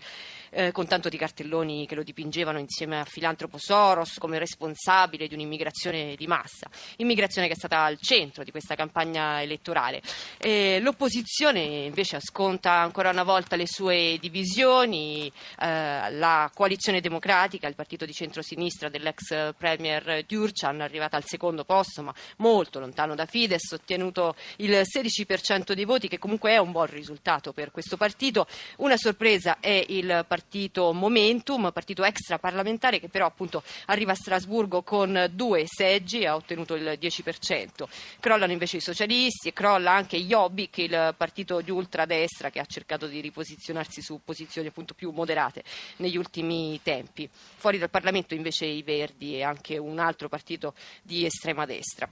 eh, 0.49 0.71
con 0.71 0.87
tanto 0.87 1.09
di 1.09 1.17
cartelloni 1.17 1.85
che 1.85 1.95
lo 1.95 2.03
dipingevano 2.03 2.59
insieme 2.59 2.99
a 2.99 3.05
filantropo 3.05 3.57
Soros 3.57 4.17
come 4.17 4.39
responsabile 4.39 5.27
di 5.27 5.33
un'immigrazione 5.33 6.15
di 6.15 6.27
massa, 6.27 6.69
immigrazione 6.97 7.47
che 7.47 7.53
è 7.53 7.57
stata 7.57 7.83
al 7.83 7.99
centro 7.99 8.43
di 8.43 8.51
questa 8.51 8.75
campagna 8.75 9.41
elettorale. 9.41 10.01
Eh, 10.37 10.79
l'opposizione 10.79 11.59
invece 11.59 12.19
sconta 12.21 12.71
ancora 12.71 13.09
una 13.09 13.23
volta 13.23 13.55
le 13.55 13.67
sue 13.67 14.17
divisioni, 14.19 15.31
eh, 15.59 16.11
la 16.11 16.49
coalizione 16.53 17.01
democratica, 17.01 17.67
il 17.67 17.75
partito 17.75 18.05
di 18.05 18.13
centrosinistra 18.13 18.89
dell'ex 18.89 19.53
premier 19.57 20.23
Dürcan, 20.27 20.81
arrivata 20.81 21.17
al 21.17 21.25
secondo 21.25 21.63
posto 21.63 22.01
ma 22.01 22.13
molto 22.37 22.79
lontano 22.79 23.15
da 23.15 23.25
Fidesz, 23.25 23.71
ottenuto 23.73 24.35
il 24.57 24.71
16% 24.71 25.73
dei 25.73 25.85
voti 25.85 26.07
che 26.07 26.19
comunque 26.19 26.51
è 26.51 26.57
un 26.57 26.71
buon 26.71 26.87
risultato 26.87 27.51
per 27.51 27.71
questo 27.71 27.97
partito. 27.97 28.47
Una 28.77 28.97
sorpresa 28.97 29.57
è 29.59 29.83
il 29.87 30.23
partito 30.27 30.35
partito 30.37 30.93
Momentum, 30.93 31.71
partito 31.73 32.03
extraparlamentare 32.03 32.99
che 32.99 33.09
però 33.09 33.25
appunto 33.25 33.63
arriva 33.87 34.11
a 34.11 34.15
Strasburgo 34.15 34.83
con 34.83 35.31
due 35.33 35.63
seggi 35.65 36.19
e 36.19 36.27
ha 36.27 36.35
ottenuto 36.35 36.75
il 36.75 36.99
10%. 37.01 37.85
Crollano 38.19 38.51
invece 38.51 38.77
i 38.77 38.81
socialisti 38.81 39.47
e 39.47 39.53
crolla 39.53 39.93
anche 39.93 40.17
Jobbik, 40.17 40.77
il 40.77 41.15
partito 41.17 41.61
di 41.61 41.71
ultradestra 41.71 42.51
che 42.51 42.59
ha 42.59 42.65
cercato 42.65 43.07
di 43.07 43.19
riposizionarsi 43.19 44.03
su 44.03 44.19
posizioni 44.23 44.67
appunto 44.67 44.93
più 44.93 45.09
moderate 45.09 45.63
negli 45.97 46.17
ultimi 46.17 46.79
tempi. 46.83 47.27
Fuori 47.31 47.79
dal 47.79 47.89
Parlamento 47.89 48.35
invece 48.35 48.65
i 48.65 48.83
Verdi 48.83 49.37
e 49.37 49.43
anche 49.43 49.79
un 49.79 49.97
altro 49.97 50.29
partito 50.29 50.75
di 51.01 51.25
estrema 51.25 51.65
destra 51.65 52.07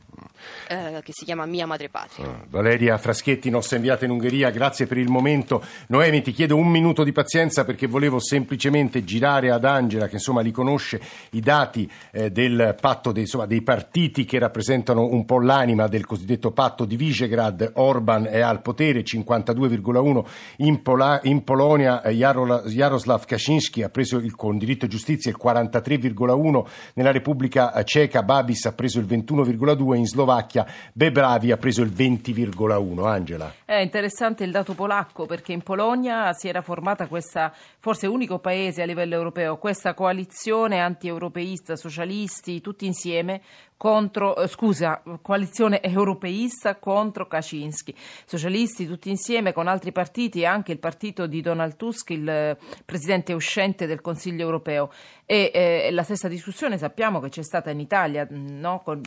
eh, 0.67 1.01
che 1.03 1.11
si 1.13 1.25
chiama 1.25 1.45
Mia 1.45 1.67
Madre 1.67 1.89
Patria. 1.89 2.25
Ah, 2.25 2.43
Valeria 2.47 2.97
Fraschetti, 2.97 3.51
nostra 3.51 3.75
inviata 3.75 4.05
in 4.05 4.11
Ungheria, 4.11 4.49
grazie 4.49 4.87
per 4.87 4.97
il 4.97 5.09
momento. 5.09 5.63
Noemi, 5.89 6.23
ti 6.23 6.31
chiedo 6.31 6.55
un 6.55 6.69
minuto 6.69 7.03
di 7.03 7.11
pazienza 7.11 7.63
perché 7.65 7.85
volevo 7.85 8.14
volevo 8.15 8.19
semplicemente 8.19 9.03
girare 9.03 9.51
ad 9.51 9.65
Angela, 9.65 10.07
che 10.07 10.15
insomma 10.15 10.41
li 10.41 10.51
conosce, 10.51 11.01
i 11.31 11.39
dati 11.41 11.89
eh, 12.11 12.31
del 12.31 12.75
patto 12.79 13.11
dei, 13.11 13.23
insomma, 13.23 13.45
dei 13.45 13.61
partiti 13.61 14.25
che 14.25 14.39
rappresentano 14.39 15.05
un 15.05 15.25
po' 15.25 15.39
l'anima 15.39 15.87
del 15.87 16.05
cosiddetto 16.05 16.51
patto 16.51 16.85
di 16.85 16.95
Visegrad. 16.95 17.71
Orban 17.75 18.27
è 18.27 18.39
al 18.39 18.61
potere, 18.61 19.03
52,1 19.03 20.23
in, 20.57 20.81
Pola, 20.81 21.19
in 21.23 21.43
Polonia, 21.43 22.01
eh, 22.01 22.13
Jaroslav 22.13 23.25
Kaczynski 23.25 23.83
ha 23.83 23.89
preso 23.89 24.17
il, 24.17 24.35
con 24.35 24.57
diritto 24.57 24.85
e 24.85 24.87
giustizia 24.87 25.31
il 25.31 25.37
43,1, 25.41 26.65
nella 26.93 27.11
Repubblica 27.11 27.83
Ceca 27.83 28.23
Babis 28.23 28.65
ha 28.65 28.73
preso 28.73 28.99
il 28.99 29.05
21,2, 29.05 29.95
in 29.95 30.07
Slovacchia 30.07 30.65
Bebravi 30.93 31.51
ha 31.51 31.57
preso 31.57 31.81
il 31.81 31.91
20,1. 31.91 33.03
Angela. 33.05 33.53
È 33.65 33.75
interessante 33.75 34.43
il 34.43 34.51
dato 34.51 34.73
polacco 34.73 35.25
perché 35.25 35.51
in 35.53 35.61
Polonia 35.61 36.31
si 36.33 36.47
era 36.47 36.61
formata 36.61 37.07
questa 37.07 37.53
forse 37.85 38.07
unico 38.07 38.39
paese 38.39 38.81
a 38.81 38.85
livello 38.87 39.13
europeo, 39.13 39.59
questa 39.59 39.93
coalizione 39.93 40.79
anti-europeista, 40.79 41.75
socialisti, 41.75 42.59
tutti 42.59 42.87
insieme, 42.87 43.43
contro, 43.77 44.35
eh, 44.37 44.47
scusa, 44.47 45.01
coalizione 45.21 45.81
europeista 45.81 46.75
contro 46.75 47.27
Kaczynski. 47.27 47.93
Socialisti 48.25 48.87
tutti 48.87 49.09
insieme 49.09 49.53
con 49.53 49.67
altri 49.67 49.91
partiti 49.91 50.41
e 50.41 50.45
anche 50.45 50.71
il 50.71 50.79
partito 50.79 51.27
di 51.27 51.41
Donald 51.41 51.75
Tusk, 51.75 52.09
il 52.11 52.27
eh, 52.27 52.57
presidente 52.85 53.33
uscente 53.33 53.85
del 53.85 54.01
Consiglio 54.01 54.41
europeo. 54.43 54.91
E 55.27 55.51
eh, 55.53 55.91
la 55.91 56.03
stessa 56.03 56.27
discussione 56.27 56.77
sappiamo 56.77 57.19
che 57.19 57.29
c'è 57.29 57.41
stata 57.41 57.71
in 57.71 57.79
Italia 57.79 58.27
no? 58.29 58.81
Con, 58.83 59.01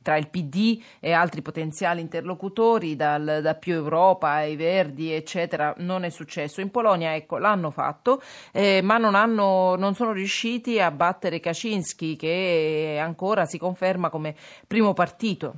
tra 0.00 0.16
il 0.16 0.28
PD 0.28 0.82
e 0.98 1.12
altri 1.12 1.42
potenziali 1.42 2.00
interlocutori, 2.00 2.96
dal, 2.96 3.40
da 3.42 3.54
più 3.54 3.74
Europa 3.74 4.30
ai 4.30 4.56
Verdi, 4.56 5.12
eccetera. 5.12 5.74
Non 5.78 6.04
è 6.04 6.10
successo. 6.10 6.60
In 6.60 6.70
Polonia, 6.70 7.14
ecco, 7.14 7.38
l'hanno 7.38 7.70
fatto, 7.70 8.22
eh, 8.52 8.80
ma 8.82 8.96
non, 8.96 9.14
hanno, 9.14 9.76
non 9.76 9.94
sono 9.94 10.12
riusciti 10.12 10.80
a 10.80 10.90
battere 10.90 11.40
Kaczynski, 11.40 12.16
che 12.16 12.98
ancora 13.00 13.44
si 13.44 13.58
conferma 13.58 13.99
come 14.08 14.34
primo 14.66 14.94
partito. 14.94 15.54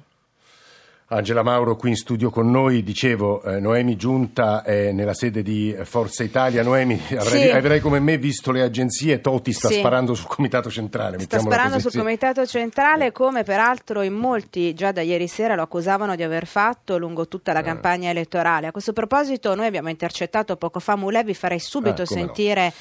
Angela 1.12 1.42
Mauro 1.42 1.76
qui 1.76 1.90
in 1.90 1.96
studio 1.96 2.30
con 2.30 2.50
noi, 2.50 2.82
dicevo 2.82 3.42
eh, 3.42 3.60
Noemi 3.60 3.96
Giunta 3.96 4.62
è 4.62 4.92
nella 4.92 5.12
sede 5.12 5.42
di 5.42 5.76
Forza 5.82 6.22
Italia, 6.22 6.62
Noemi 6.62 6.98
avrai, 7.18 7.42
sì. 7.42 7.50
avrai 7.50 7.80
come 7.80 8.00
me 8.00 8.16
visto 8.16 8.50
le 8.50 8.62
agenzie, 8.62 9.20
Toti 9.20 9.52
sta 9.52 9.68
sì. 9.68 9.74
sparando 9.74 10.14
sul 10.14 10.26
Comitato 10.26 10.70
Centrale. 10.70 11.20
Sta 11.20 11.38
sparando 11.38 11.78
sul 11.80 11.92
Comitato 11.92 12.46
Centrale 12.46 13.12
come 13.12 13.42
peraltro 13.42 14.00
in 14.00 14.14
molti 14.14 14.72
già 14.72 14.90
da 14.90 15.02
ieri 15.02 15.28
sera 15.28 15.54
lo 15.54 15.62
accusavano 15.62 16.16
di 16.16 16.22
aver 16.22 16.46
fatto 16.46 16.96
lungo 16.96 17.28
tutta 17.28 17.52
la 17.52 17.60
eh. 17.60 17.64
campagna 17.64 18.08
elettorale. 18.08 18.68
A 18.68 18.72
questo 18.72 18.94
proposito 18.94 19.54
noi 19.54 19.66
abbiamo 19.66 19.90
intercettato 19.90 20.56
poco 20.56 20.80
fa 20.80 20.96
Mulè, 20.96 21.24
vi 21.24 21.34
farei 21.34 21.60
subito 21.60 22.02
ah, 22.02 22.06
sentire 22.06 22.72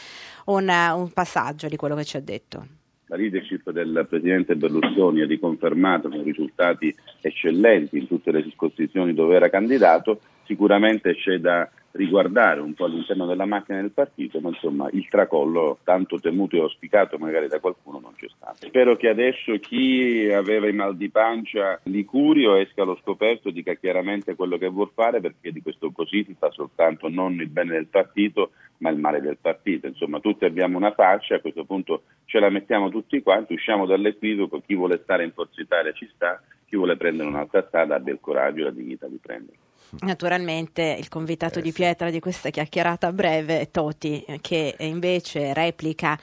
no. 0.46 0.54
un, 0.56 0.70
un 0.70 1.12
passaggio 1.12 1.68
di 1.68 1.76
quello 1.76 1.96
che 1.96 2.06
ci 2.06 2.16
ha 2.16 2.22
detto 2.22 2.66
la 3.12 3.18
leadership 3.18 3.70
del 3.72 4.06
Presidente 4.08 4.56
Berlusconi 4.56 5.22
ha 5.22 5.26
riconfermato 5.26 6.08
con 6.08 6.24
risultati 6.24 6.96
eccellenti 7.20 7.98
in 7.98 8.08
tutte 8.08 8.32
le 8.32 8.42
circoscrizioni 8.42 9.14
dove 9.14 9.36
era 9.36 9.50
candidato, 9.50 10.22
sicuramente 10.46 11.16
c'è 11.16 11.38
da 11.38 11.70
riguardare 11.94 12.62
un 12.62 12.74
po' 12.74 12.86
all'interno 12.86 13.26
della 13.26 13.46
macchina 13.46 13.82
del 13.82 13.92
partito, 13.92 14.40
ma 14.40 14.50
insomma 14.50 14.90
il 14.92 15.08
tracollo 15.10 15.80
tanto 15.84 16.20
temuto 16.20 16.56
e 16.56 16.62
auspicato 16.62 17.18
magari 17.18 17.48
da 17.48 17.60
qualcuno 17.60 18.00
non 18.00 18.14
c'è 18.16 18.28
stato. 18.36 18.68
Spero 18.68 18.96
che 18.96 19.10
adesso 19.10 19.54
chi 19.60 20.30
aveva 20.32 20.68
i 20.68 20.74
mal 20.74 20.96
di 20.96 21.10
pancia 21.10 21.80
Licurio 21.84 22.56
esca 22.56 22.84
allo 22.84 22.98
scoperto 23.02 23.50
dica 23.50 23.74
chiaramente 23.74 24.36
quello 24.36 24.58
che 24.58 24.68
vuol 24.68 24.92
fare 24.94 25.20
perché 25.20 25.52
di 25.52 25.62
questo 25.62 25.92
così 25.92 26.24
si 26.24 26.36
fa 26.38 26.50
soltanto 26.52 27.10
non 27.10 27.34
il 27.34 27.50
bene 27.50 27.72
del 27.72 27.88
partito 27.88 28.52
ma 28.82 28.90
il 28.90 28.98
male 28.98 29.22
del 29.22 29.38
partito. 29.40 29.88
Insomma, 29.88 30.20
tutti 30.20 30.46
abbiamo 30.46 30.78
una 30.78 30.92
faccia, 30.92 31.36
a 31.36 31.40
questo 31.40 31.66
punto 31.66 32.04
ce 32.26 32.40
la 32.40 32.50
mettiamo 32.50 32.90
tutti 32.90 33.22
quanti, 33.22 33.54
usciamo 33.54 33.86
dall'equivoco, 33.86 34.62
chi 34.66 34.76
vuole 34.76 35.00
stare 35.04 35.24
in 35.24 35.32
Forza 35.32 35.62
Italia 35.62 35.92
ci 35.94 36.10
sta, 36.14 36.42
chi 36.66 36.76
vuole 36.76 36.98
prendere 36.98 37.30
un'altra 37.30 37.64
strada 37.68 37.96
abbia 37.96 38.14
il 38.14 38.20
coraggio 38.20 38.62
e 38.62 38.64
la 38.64 38.72
dignità 38.72 39.08
di 39.08 39.20
prenderla. 39.22 39.70
Naturalmente 40.00 40.96
il 40.98 41.10
convitato 41.10 41.60
eh, 41.60 41.62
di 41.62 41.72
pietra 41.72 42.10
di 42.10 42.20
questa 42.20 42.50
chiacchierata 42.50 43.12
breve 43.12 43.60
è 43.60 43.70
Toti, 43.70 44.26
che 44.40 44.76
invece 44.80 45.54
replica 45.54 46.18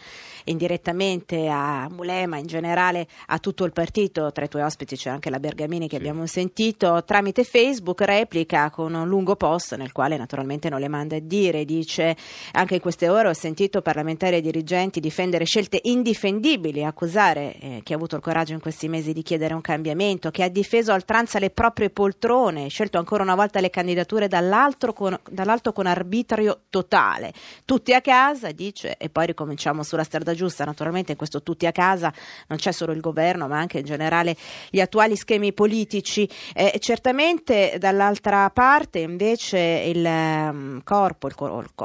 indirettamente 0.45 1.49
a 1.49 1.89
Mulema, 1.91 2.39
in 2.39 2.47
generale 2.47 3.07
a 3.27 3.39
tutto 3.39 3.65
il 3.65 3.73
partito, 3.73 4.33
tra 4.33 4.45
i 4.45 4.49
tuoi 4.49 4.63
ospiti 4.63 4.97
c'è 4.97 5.11
anche 5.11 5.31
la 5.31 5.39
Bergamini 5.39 5.87
che 5.87 5.97
sì. 5.97 6.03
abbiamo 6.03 6.27
sentito, 6.27 7.05
tramite 7.05 7.45
Facebook 7.45 8.01
replica 8.03 8.71
con 8.71 8.95
un 8.95 9.07
lungo 9.07 9.37
post 9.37 9.77
nel 9.77 9.93
quale 9.93 10.17
naturalmente 10.17 10.69
non 10.69 10.81
le 10.81 10.89
manda 10.89 11.17
a 11.17 11.21
dire, 11.21 11.65
dice 11.65 12.17
anche 12.53 12.77
in 12.77 12.81
queste 12.81 13.09
ore 13.09 13.29
ho 13.29 13.35
sentito 13.35 13.83
parlamentari 13.83 14.37
e 14.37 14.41
dirigenti 14.41 15.01
difendere 15.01 15.45
scelte 15.45 15.81
indifendibili, 15.83 16.85
accusare 16.85 17.59
eh, 17.59 17.81
chi 17.83 17.93
ha 17.93 17.97
avuto 17.97 18.17
il 18.17 18.23
coraggio 18.23 18.55
in 18.55 18.61
questi 18.61 18.89
mesi 18.89 19.13
di 19.13 19.23
chiedere 19.23 19.55
un 19.55 19.61
cambiamento, 19.61 20.31
che 20.31 20.43
ha 20.43 20.49
difeso 20.49 20.93
a 20.93 20.95
oltranza 20.95 21.39
le 21.39 21.51
proprie 21.51 21.91
poltrone, 21.91 22.69
scelto 22.69 22.99
ancora 22.99 23.23
una 23.23 23.35
volta 23.35 23.58
le 23.61 23.71
candidature 23.71 24.29
dall'alto 24.29 24.93
con, 24.93 25.19
dall'alto 25.29 25.73
con 25.73 25.87
arbitrio 25.87 26.63
totale. 26.71 27.33
Tutti 27.65 27.95
a 27.95 28.01
casa, 28.01 28.53
dice, 28.53 28.97
e 28.97 29.09
poi 29.09 29.27
ricominciamo 29.27 29.83
sulla 29.83 30.05
strada 30.05 30.35
giusta, 30.35 30.65
naturalmente 30.65 31.13
in 31.13 31.19
questo 31.19 31.43
tutti 31.43 31.67
a 31.67 31.73
casa 31.73 32.13
non 32.49 32.59
c'è 32.59 32.73
solo 32.73 32.93
il 32.93 33.01
governo, 33.01 33.49
ma 33.49 33.59
anche 33.59 33.79
in 33.79 33.85
generale 33.85 34.37
gli 34.71 34.81
attuali 34.81 35.17
schemi 35.17 35.53
politici. 35.53 36.29
Eh, 36.55 36.77
certamente 36.79 37.77
dall'altra 37.79 38.51
parte 38.51 39.01
invece 39.01 39.59
il 39.59 40.05
um, 40.05 40.81
corpo, 40.85 41.27
il, 41.29 41.35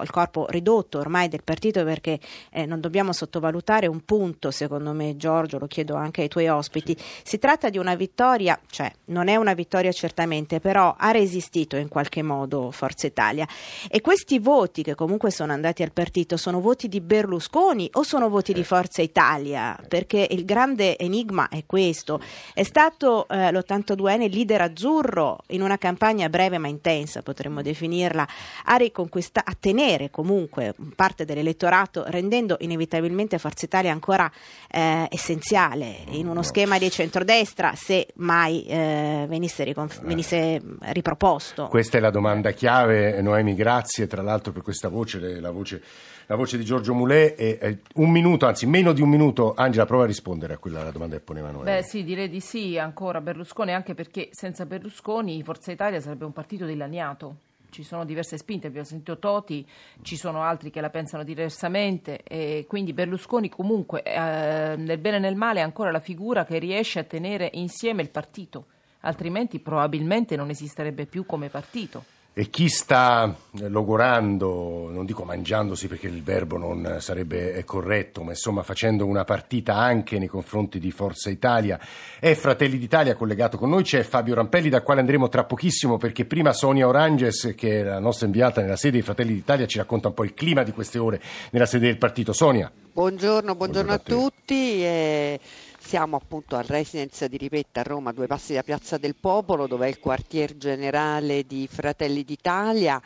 il, 0.01 0.09
corpo 0.11 0.47
ridotto 0.49 0.99
ormai 0.99 1.27
del 1.27 1.43
partito, 1.43 1.83
perché 1.83 2.19
eh, 2.51 2.65
non 2.65 2.79
dobbiamo 2.79 3.13
sottovalutare 3.13 3.87
un 3.87 4.03
punto, 4.05 4.51
secondo 4.51 4.93
me, 4.93 5.15
Giorgio, 5.17 5.57
lo 5.57 5.67
chiedo 5.67 5.95
anche 5.95 6.21
ai 6.21 6.27
tuoi 6.27 6.47
ospiti. 6.47 6.95
Si 7.23 7.39
tratta 7.39 7.69
di 7.69 7.77
una 7.77 7.95
vittoria, 7.95 8.59
cioè 8.69 8.91
non 9.05 9.27
è 9.27 9.35
una 9.35 9.53
vittoria 9.53 9.91
certamente, 9.91 10.59
però 10.59 10.95
ha 10.97 11.11
resistito 11.11 11.62
in 11.71 11.87
qualche 11.87 12.21
modo 12.21 12.71
Forza 12.71 13.07
Italia. 13.07 13.47
E 13.89 14.01
questi 14.01 14.39
voti 14.39 14.83
che 14.83 14.95
comunque 14.95 15.31
sono 15.31 15.53
andati 15.53 15.83
al 15.83 15.91
partito 15.91 16.37
sono 16.37 16.59
voti 16.59 16.87
di 16.87 17.01
Berlusconi 17.01 17.89
o 17.93 18.03
sono 18.03 18.29
voti 18.29 18.53
di 18.53 18.63
Forza 18.63 19.01
Italia, 19.01 19.77
perché 19.87 20.27
il 20.29 20.45
grande 20.45 20.97
enigma 20.97 21.49
è 21.49 21.63
questo. 21.65 22.21
È 22.53 22.63
stato 22.63 23.27
eh, 23.27 23.51
l'82enne 23.51 24.31
leader 24.31 24.61
azzurro 24.61 25.39
in 25.47 25.61
una 25.61 25.77
campagna 25.77 26.29
breve 26.29 26.57
ma 26.57 26.67
intensa, 26.67 27.21
potremmo 27.21 27.61
definirla, 27.61 28.27
a, 28.65 28.75
a 28.75 29.55
tenere 29.59 30.09
comunque 30.09 30.73
parte 30.95 31.25
dell'elettorato, 31.25 32.03
rendendo 32.07 32.57
inevitabilmente 32.59 33.37
Forza 33.37 33.65
Italia 33.65 33.91
ancora 33.91 34.31
eh, 34.69 35.07
essenziale 35.09 35.97
in 36.09 36.27
uno 36.27 36.43
schema 36.43 36.77
di 36.77 36.89
centrodestra, 36.89 37.73
se 37.75 38.07
mai 38.15 38.65
eh, 38.65 39.25
venisse, 39.27 39.63
riconf- 39.63 40.01
venisse 40.01 40.61
riproposto. 40.79 41.52
Questa 41.69 41.97
è 41.97 42.01
la 42.01 42.09
domanda 42.09 42.51
chiave, 42.51 43.21
Noemi, 43.21 43.55
grazie 43.55 44.07
tra 44.07 44.21
l'altro 44.21 44.51
per 44.51 44.61
questa 44.61 44.89
voce, 44.89 45.39
la 45.39 45.51
voce 45.51 45.81
la 46.27 46.35
voce 46.35 46.57
di 46.57 46.63
Giorgio 46.63 46.93
Mulè. 46.93 47.35
E, 47.37 47.57
eh, 47.61 47.77
un 47.95 48.09
minuto, 48.09 48.45
anzi 48.45 48.65
meno 48.65 48.93
di 48.93 49.01
un 49.01 49.09
minuto, 49.09 49.53
Angela, 49.55 49.85
prova 49.85 50.03
a 50.03 50.07
rispondere 50.07 50.53
a 50.53 50.57
quella 50.57 50.89
domanda 50.91 51.17
che 51.17 51.21
poneva 51.21 51.51
noi. 51.51 51.63
Beh 51.63 51.83
sì, 51.83 52.03
direi 52.03 52.29
di 52.29 52.39
sì, 52.39 52.77
ancora 52.77 53.21
Berlusconi, 53.21 53.73
anche 53.73 53.93
perché 53.93 54.29
senza 54.31 54.65
Berlusconi 54.65 55.41
Forza 55.43 55.71
Italia 55.71 55.99
sarebbe 55.99 56.25
un 56.25 56.33
partito 56.33 56.65
dilaniato. 56.65 57.35
ci 57.69 57.81
sono 57.81 58.05
diverse 58.05 58.37
spinte, 58.37 58.67
abbiamo 58.67 58.85
sentito 58.85 59.17
Toti, 59.17 59.67
ci 60.03 60.15
sono 60.15 60.43
altri 60.43 60.69
che 60.69 60.79
la 60.79 60.91
pensano 60.91 61.23
diversamente 61.23 62.21
e 62.21 62.65
quindi 62.67 62.93
Berlusconi 62.93 63.49
comunque 63.49 64.03
eh, 64.03 64.75
nel 64.77 64.99
bene 64.99 65.15
e 65.15 65.19
nel 65.19 65.35
male 65.35 65.59
è 65.59 65.63
ancora 65.63 65.89
la 65.89 65.99
figura 65.99 66.45
che 66.45 66.59
riesce 66.59 66.99
a 66.99 67.03
tenere 67.03 67.49
insieme 67.53 68.03
il 68.03 68.11
partito, 68.11 68.65
altrimenti 69.05 69.59
probabilmente 69.59 70.35
non 70.35 70.49
esisterebbe 70.49 71.05
più 71.05 71.25
come 71.25 71.49
partito. 71.49 72.03
E 72.35 72.49
chi 72.49 72.67
sta 72.67 73.31
logorando, 73.67 74.89
non 74.89 75.05
dico 75.05 75.23
mangiandosi 75.23 75.87
perché 75.87 76.07
il 76.07 76.23
verbo 76.23 76.57
non 76.57 76.97
sarebbe 76.99 77.63
corretto, 77.63 78.23
ma 78.23 78.31
insomma 78.31 78.63
facendo 78.63 79.05
una 79.05 79.23
partita 79.23 79.75
anche 79.75 80.17
nei 80.17 80.27
confronti 80.27 80.79
di 80.79 80.89
Forza 80.89 81.29
Italia 81.29 81.79
è 82.19 82.33
Fratelli 82.33 82.79
d'Italia. 82.79 83.13
Collegato 83.13 83.59
con 83.59 83.69
noi 83.69 83.83
c'è 83.83 84.01
Fabio 84.01 84.33
Rampelli, 84.33 84.69
dal 84.69 84.81
quale 84.81 85.01
andremo 85.01 85.29
tra 85.29 85.43
pochissimo 85.43 85.97
perché 85.97 86.25
prima 86.25 86.53
Sonia 86.53 86.87
Oranges, 86.87 87.53
che 87.55 87.81
è 87.81 87.83
la 87.83 87.99
nostra 87.99 88.25
inviata 88.25 88.61
nella 88.61 88.77
sede 88.77 88.93
dei 88.93 89.03
Fratelli 89.03 89.35
d'Italia, 89.35 89.67
ci 89.67 89.77
racconta 89.77 90.07
un 90.07 90.15
po' 90.15 90.23
il 90.23 90.33
clima 90.33 90.63
di 90.63 90.71
queste 90.71 90.97
ore 90.97 91.21
nella 91.51 91.67
sede 91.67 91.85
del 91.85 91.99
partito. 91.99 92.33
Sonia. 92.33 92.71
Buongiorno, 92.93 93.53
buongiorno, 93.53 93.55
buongiorno 93.55 93.91
a, 93.91 93.95
a 93.95 93.99
tutti. 93.99 94.83
E 94.83 95.39
siamo 95.85 96.15
appunto 96.15 96.55
al 96.55 96.63
Residence 96.63 97.27
di 97.27 97.37
Ripetta 97.37 97.81
a 97.81 97.83
Roma, 97.83 98.13
due 98.13 98.25
passi 98.25 98.53
da 98.53 98.63
Piazza 98.63 98.97
del 98.97 99.15
Popolo, 99.15 99.67
dove 99.67 99.85
è 99.85 99.89
il 99.89 99.99
quartier 99.99 100.55
generale 100.55 101.45
di 101.45 101.67
Fratelli 101.69 102.23
d'Italia. 102.23 102.99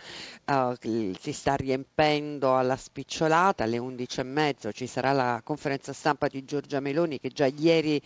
Uh, 0.46 0.74
si 1.20 1.34
sta 1.34 1.56
riempendo 1.56 2.56
alla 2.56 2.78
spicciolata, 2.78 3.64
alle 3.64 3.78
11.30 3.78 4.72
ci 4.74 4.86
sarà 4.88 5.12
la 5.12 5.42
conferenza 5.44 5.92
stampa 5.92 6.28
di 6.28 6.46
Giorgia 6.46 6.80
Meloni 6.80 7.20
che 7.20 7.30
già 7.30 7.48
ieri 7.48 8.02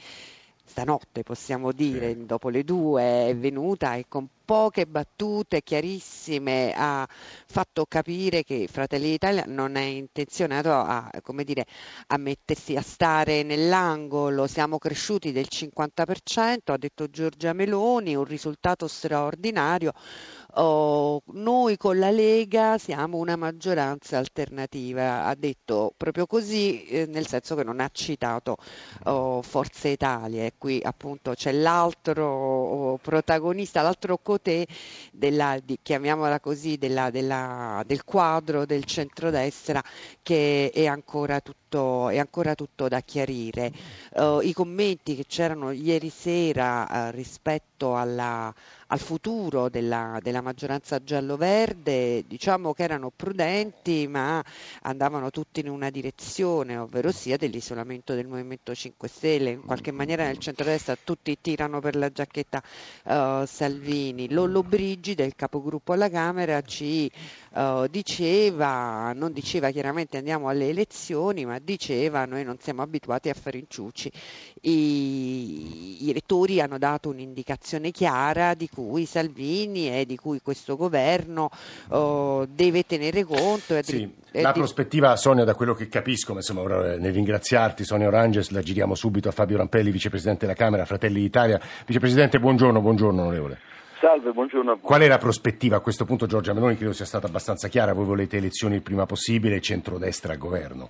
stanotte 0.64 1.24
possiamo 1.24 1.72
dire, 1.72 2.26
dopo 2.26 2.50
le 2.50 2.64
due 2.64 3.30
è 3.30 3.36
venuta 3.36 3.96
e 3.96 4.06
con 4.08 4.28
poche 4.52 4.86
battute 4.86 5.64
chiarissime 5.64 6.74
ha 6.76 7.08
fatto 7.08 7.86
capire 7.86 8.44
che 8.44 8.68
Fratelli 8.70 9.12
d'Italia 9.12 9.46
non 9.48 9.76
è 9.76 9.84
intenzionato 9.84 10.72
a, 10.72 11.10
dire, 11.44 11.66
a 12.08 12.18
mettersi 12.18 12.76
a 12.76 12.82
stare 12.82 13.44
nell'angolo. 13.44 14.48
Siamo 14.48 14.78
cresciuti 14.78 15.32
del 15.32 15.48
50%, 15.50 16.58
ha 16.66 16.78
detto 16.78 17.10
Giorgia 17.10 17.54
Meloni, 17.54 18.16
un 18.16 18.26
risultato 18.26 18.88
straordinario. 18.88 19.94
Oh, 20.56 21.22
noi 21.28 21.78
con 21.78 21.98
la 21.98 22.12
Lega 22.12 22.78
siamo 22.78 23.20
una 23.20 23.38
maggioranza 23.38 24.18
alternativa, 24.18 25.26
ha 25.26 25.34
detto 25.34 25.94
proprio 25.96 26.26
così, 26.28 26.84
eh, 26.88 27.06
nel 27.06 27.26
senso 27.26 27.56
che 27.56 27.64
non 27.64 27.80
ha 27.80 27.90
citato 27.90 28.58
oh, 29.06 29.42
Forza 29.44 29.88
Italia 29.88 30.44
e 30.44 30.54
qui 30.58 30.82
appunto 30.84 31.34
c'è 31.36 31.54
l'altro 31.54 32.26
oh, 32.26 32.98
protagonista, 32.98 33.82
l'altro 33.82 34.18
cotè 34.18 34.66
della, 35.14 35.58
di, 35.64 35.80
chiamiamola 35.82 36.42
così, 36.42 36.78
della, 36.78 37.10
della, 37.12 37.82
del 37.86 38.04
quadro 38.04 38.66
del 38.66 38.84
centrodestra 38.84 39.82
che 40.22 40.70
è 40.74 40.86
ancora 40.86 41.40
tutto, 41.40 42.10
è 42.10 42.18
ancora 42.18 42.56
tutto 42.56 42.90
da 42.90 43.00
chiarire. 43.00 43.72
Uh, 44.16 44.42
I 44.42 44.52
commenti 44.52 45.16
che 45.16 45.26
c'erano 45.26 45.72
ieri 45.72 46.10
sera 46.10 47.08
uh, 47.08 47.12
rispetto 47.12 47.96
alla 47.96 48.54
al 48.92 49.00
futuro 49.00 49.70
della, 49.70 50.20
della 50.22 50.42
maggioranza 50.42 51.02
giallo-verde, 51.02 52.26
diciamo 52.28 52.74
che 52.74 52.84
erano 52.84 53.10
prudenti 53.16 54.06
ma 54.08 54.44
andavano 54.82 55.30
tutti 55.30 55.62
in 55.62 55.70
una 55.70 55.90
direzione, 55.90 56.76
ovvero 56.76 57.10
sia 57.12 57.38
dell'isolamento 57.38 58.14
del 58.14 58.28
Movimento 58.28 58.76
5 58.76 59.08
Stelle. 59.08 59.52
In 59.52 59.62
qualche 59.62 59.92
maniera 59.92 60.26
nel 60.26 60.40
centro-destra 60.40 60.98
tutti 61.02 61.38
tirano 61.40 61.80
per 61.80 61.96
la 61.96 62.12
giacchetta 62.12 62.62
uh, 63.04 63.46
Salvini. 63.46 64.30
Lollo 64.30 64.62
Brigida, 64.62 65.24
il 65.24 65.36
capogruppo 65.36 65.94
alla 65.94 66.10
Camera, 66.10 66.62
ci 66.62 67.10
uh, 67.54 67.88
diceva, 67.88 69.14
non 69.14 69.32
diceva 69.32 69.70
chiaramente 69.72 70.18
andiamo 70.18 70.50
alle 70.50 70.70
elezioni, 70.70 71.46
ma 71.46 71.60
diceva 71.60 72.26
noi 72.26 72.44
non 72.44 72.58
siamo 72.60 72.82
abituati 72.82 73.30
a 73.30 73.34
fare 73.34 73.58
inciuci. 73.58 74.12
I, 74.62 76.06
i 76.06 76.10
elettori 76.10 76.62
hanno 76.62 76.78
dato 76.78 77.10
un'indicazione 77.10 77.92
chiara 77.92 78.54
di 78.54 78.70
cui 78.70 79.06
Salvini 79.06 79.90
e 79.90 80.06
di 80.06 80.18
cui 80.18 80.42
questo 80.42 80.76
governo 80.76 81.50
oh, 81.90 82.46
deve 82.46 82.84
tenere 82.84 83.24
conto. 83.24 83.82
Sì, 83.82 84.10
la 84.32 84.52
prospettiva, 84.54 85.16
Sonia, 85.16 85.44
da 85.44 85.56
quello 85.56 85.74
che 85.74 85.88
capisco, 85.88 86.34
ma 86.34 86.40
insomma, 86.40 86.62
ora, 86.62 86.98
nel 86.98 87.14
ringraziarti, 87.14 87.84
Sonia 87.84 88.08
Oranges, 88.08 88.50
la 88.50 88.62
giriamo 88.62 88.96
subito 88.96 89.28
a 89.30 89.32
Fabio 89.32 89.58
Rampelli, 89.58 89.92
vicepresidente 89.92 90.46
della 90.46 90.58
Camera, 90.58 90.86
Fratelli 90.86 91.20
d'Italia. 91.20 91.60
Vicepresidente, 91.86 92.40
buongiorno, 92.40 92.80
buongiorno 92.82 93.22
onorevole. 93.22 93.60
Salve, 94.02 94.32
buongiorno 94.32 94.72
a 94.72 94.74
voi. 94.74 94.84
Qual 94.84 95.02
è 95.02 95.08
la 95.08 95.20
prospettiva 95.20 95.76
a 95.76 95.80
questo 95.80 96.06
punto, 96.06 96.26
Giorgia 96.26 96.54
Meloni? 96.54 96.76
Credo 96.76 96.92
sia 96.92 97.06
stata 97.06 97.28
abbastanza 97.28 97.68
chiara. 97.68 97.94
Voi 97.94 98.06
volete 98.06 98.38
elezioni 98.38 98.74
il 98.74 98.82
prima 98.82 99.06
possibile, 99.06 99.62
centrodestra 99.62 100.34
al 100.34 100.40
governo. 100.40 100.90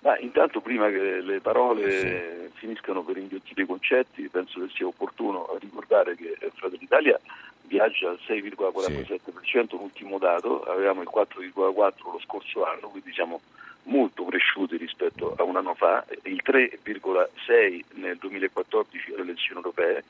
Ma 0.00 0.18
intanto 0.18 0.60
prima 0.60 0.90
che 0.90 1.22
le 1.22 1.40
parole 1.40 2.50
sì. 2.50 2.58
finiscano 2.58 3.02
per 3.02 3.16
inghiottire 3.16 3.62
i 3.62 3.66
concetti, 3.66 4.28
penso 4.28 4.60
che 4.60 4.70
sia 4.74 4.86
opportuno 4.86 5.56
ricordare 5.58 6.14
che 6.14 6.36
Fratelli 6.52 6.76
d'Italia 6.76 7.18
viaggia 7.62 8.10
al 8.10 8.18
6,47%, 8.26 9.20
sì. 9.42 9.66
l'ultimo 9.70 10.18
dato, 10.18 10.62
avevamo 10.64 11.00
il 11.00 11.08
4,4% 11.10 12.12
lo 12.12 12.20
scorso 12.22 12.66
anno, 12.66 12.88
quindi 12.88 13.14
siamo 13.14 13.40
molto 13.84 14.26
cresciuti 14.26 14.76
rispetto 14.76 15.34
a 15.38 15.42
un 15.42 15.56
anno 15.56 15.72
fa, 15.72 16.04
il 16.24 16.42
3,6% 16.44 17.84
nel 17.94 18.18
2014 18.18 19.12
alle 19.12 19.22
elezioni 19.22 19.56
europee, 19.56 20.04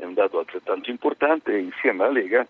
è 0.00 0.04
un 0.04 0.14
dato 0.14 0.38
altrettanto 0.38 0.88
importante, 0.90 1.56
insieme 1.56 2.04
alla 2.04 2.12
Lega 2.12 2.46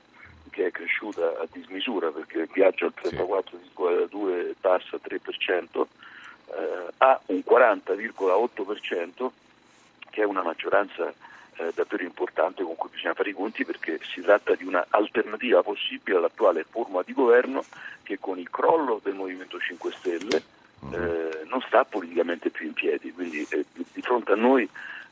che 0.50 0.66
è 0.66 0.70
cresciuta 0.70 1.38
a 1.40 1.46
dismisura 1.50 2.10
perché 2.10 2.48
viaggia 2.52 2.86
al 2.86 2.94
34,2% 3.00 4.28
e 4.30 4.54
passa 4.60 4.96
al 4.96 5.00
3%, 5.02 5.86
eh, 6.46 6.92
ha 6.98 7.20
un 7.26 7.42
40,8% 7.46 9.30
che 10.10 10.22
è 10.22 10.24
una 10.24 10.42
maggioranza 10.42 11.12
eh, 11.56 11.72
davvero 11.74 12.02
importante 12.04 12.62
con 12.62 12.76
cui 12.76 12.90
bisogna 12.90 13.14
fare 13.14 13.30
i 13.30 13.34
conti 13.34 13.64
perché 13.64 14.00
si 14.02 14.20
tratta 14.20 14.54
di 14.54 14.64
un'alternativa 14.64 15.62
possibile 15.62 16.18
all'attuale 16.18 16.64
forma 16.68 17.02
di 17.02 17.12
governo 17.12 17.64
che 18.02 18.18
con 18.18 18.38
il 18.38 18.50
crollo 18.50 19.00
del 19.02 19.14
Movimento 19.14 19.58
5 19.58 19.92
Stelle 19.92 20.42
mm. 20.84 20.94
eh, 20.94 21.44
non 21.46 21.60
sta 21.66 21.84
politicamente 21.84 22.50
più 22.50 22.66
in 22.66 22.74
piedi, 22.74 23.12
quindi 23.12 23.46
eh, 23.50 23.64
di 23.72 24.02
fronte 24.02 24.32
a 24.32 24.36
noi 24.36 24.68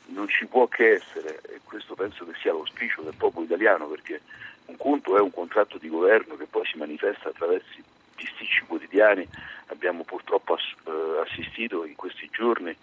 non 0.08 0.28
ci 0.28 0.46
può 0.46 0.66
che 0.66 0.92
essere, 0.92 1.40
e 1.48 1.60
questo 1.64 1.94
penso 1.94 2.24
che 2.24 2.32
sia 2.40 2.52
l'auspicio 2.52 3.02
del 3.02 3.14
popolo 3.16 3.44
italiano 3.44 3.86
perché 3.86 4.20
un 4.66 4.76
conto 4.76 5.16
è 5.16 5.20
un 5.20 5.30
contratto 5.30 5.78
di 5.78 5.88
governo 5.88 6.36
che 6.36 6.46
poi 6.46 6.64
si 6.66 6.78
manifesta 6.78 7.28
attraverso 7.28 7.66
bisticci 8.14 8.64
quotidiani, 8.66 9.26
abbiamo 9.66 10.02
purtroppo 10.02 10.56
eh, 10.56 11.20
assistito 11.24 11.84
in 11.84 11.94
questi 11.94 12.28
giorni 12.32 12.74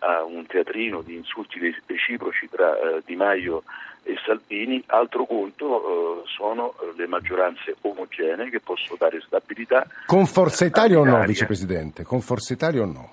a 0.00 0.24
un 0.24 0.44
teatrino 0.46 1.00
di 1.00 1.14
insulti 1.14 1.58
reciproci 1.86 2.48
tra 2.50 2.76
eh, 2.76 3.02
Di 3.04 3.14
Maio 3.14 3.62
e 4.02 4.16
Salvini, 4.24 4.82
altro 4.86 5.24
conto 5.24 6.24
eh, 6.24 6.28
sono 6.28 6.74
le 6.96 7.06
maggioranze 7.06 7.76
omogenee 7.80 8.50
che 8.50 8.60
possono 8.60 8.96
dare 8.98 9.20
stabilità. 9.20 9.86
Con 10.06 10.26
Forza 10.26 10.64
Italia 10.64 10.98
o 10.98 11.04
no, 11.04 11.24
Vicepresidente? 11.24 12.02
Con 12.02 12.20
Forza 12.20 12.52
Italia 12.52 12.82
o 12.82 12.86
no? 12.86 13.12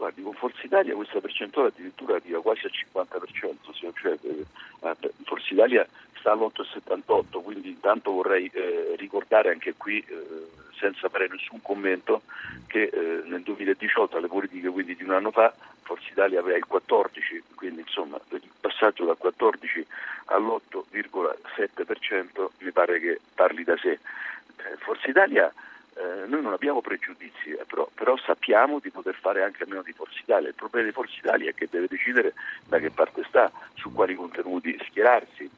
Guardi, 0.00 0.22
con 0.22 0.32
Forza 0.32 0.64
Italia 0.64 0.94
questa 0.94 1.20
percentuale 1.20 1.68
addirittura 1.68 2.16
arriva 2.16 2.40
quasi 2.40 2.64
al 2.64 2.72
50%, 2.72 3.92
cioè, 4.00 4.16
eh, 4.22 4.46
Forza 5.24 5.52
Italia 5.52 5.86
sta 6.18 6.32
all'8,78, 6.32 7.42
quindi 7.42 7.68
intanto 7.68 8.10
vorrei 8.10 8.50
eh, 8.54 8.94
ricordare 8.96 9.50
anche 9.50 9.74
qui 9.76 10.02
eh, 10.08 10.48
senza 10.78 11.10
fare 11.10 11.28
nessun 11.28 11.60
commento 11.60 12.22
che 12.66 12.84
eh, 12.84 13.20
nel 13.26 13.42
2018 13.42 14.16
alle 14.16 14.28
politiche 14.28 14.70
quindi 14.70 14.96
di 14.96 15.02
un 15.02 15.10
anno 15.10 15.32
fa 15.32 15.52
Forza 15.82 16.08
Italia 16.10 16.40
aveva 16.40 16.56
il 16.56 16.64
14, 16.64 17.42
quindi 17.54 17.82
insomma 17.82 18.18
il 18.30 18.40
passaggio 18.58 19.04
dal 19.04 19.18
14 19.18 19.86
all'8,7% 20.28 22.46
mi 22.60 22.72
pare 22.72 22.98
che 23.00 23.20
parli 23.34 23.64
da 23.64 23.76
sé. 23.76 23.90
Eh, 23.90 23.98
Forza 24.78 25.10
Italia 25.10 25.52
eh, 25.96 26.26
noi 26.26 26.42
non 26.42 26.52
abbiamo 26.52 26.80
pregiudizi, 26.80 27.50
eh, 27.50 27.64
però, 27.66 27.88
però, 27.94 28.16
sappiamo 28.16 28.78
di 28.78 28.90
poter 28.90 29.14
fare 29.14 29.42
anche 29.42 29.64
a 29.64 29.66
meno 29.68 29.82
di 29.82 29.92
Forza 29.92 30.18
Italia. 30.20 30.48
Il 30.48 30.54
problema 30.54 30.86
di 30.86 30.92
Forza 30.92 31.16
Italia 31.18 31.50
è 31.50 31.54
che 31.54 31.68
deve 31.70 31.88
decidere 31.88 32.34
da 32.66 32.78
che 32.78 32.90
parte 32.90 33.24
sta, 33.28 33.50
su 33.74 33.92
quali 33.92 34.14
contenuti 34.14 34.78
schierarsi, 34.86 35.50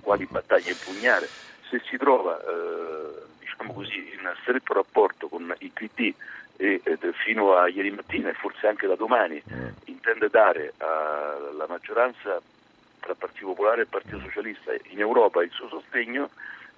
quali 0.00 0.26
battaglie 0.26 0.70
impugnare. 0.70 1.28
Se 1.68 1.80
si 1.84 1.96
trova 1.96 2.38
eh, 2.38 3.22
diciamo 3.38 3.72
così, 3.72 3.98
in 4.12 4.32
stretto 4.42 4.72
rapporto 4.72 5.28
con 5.28 5.54
il 5.58 5.70
PD 5.70 6.12
e 6.56 6.80
eh, 6.82 6.98
fino 7.24 7.54
a 7.54 7.68
ieri 7.68 7.90
mattina 7.90 8.28
e 8.28 8.34
forse 8.34 8.66
anche 8.66 8.86
da 8.86 8.96
domani 8.96 9.42
intende 9.84 10.28
dare 10.28 10.74
alla 10.78 11.66
maggioranza 11.68 12.40
tra 13.00 13.14
Partito 13.14 13.46
Popolare 13.46 13.82
e 13.82 13.86
Partito 13.86 14.20
Socialista 14.20 14.72
in 14.88 15.00
Europa 15.00 15.42
il 15.42 15.50
suo 15.50 15.68
sostegno, 15.68 16.30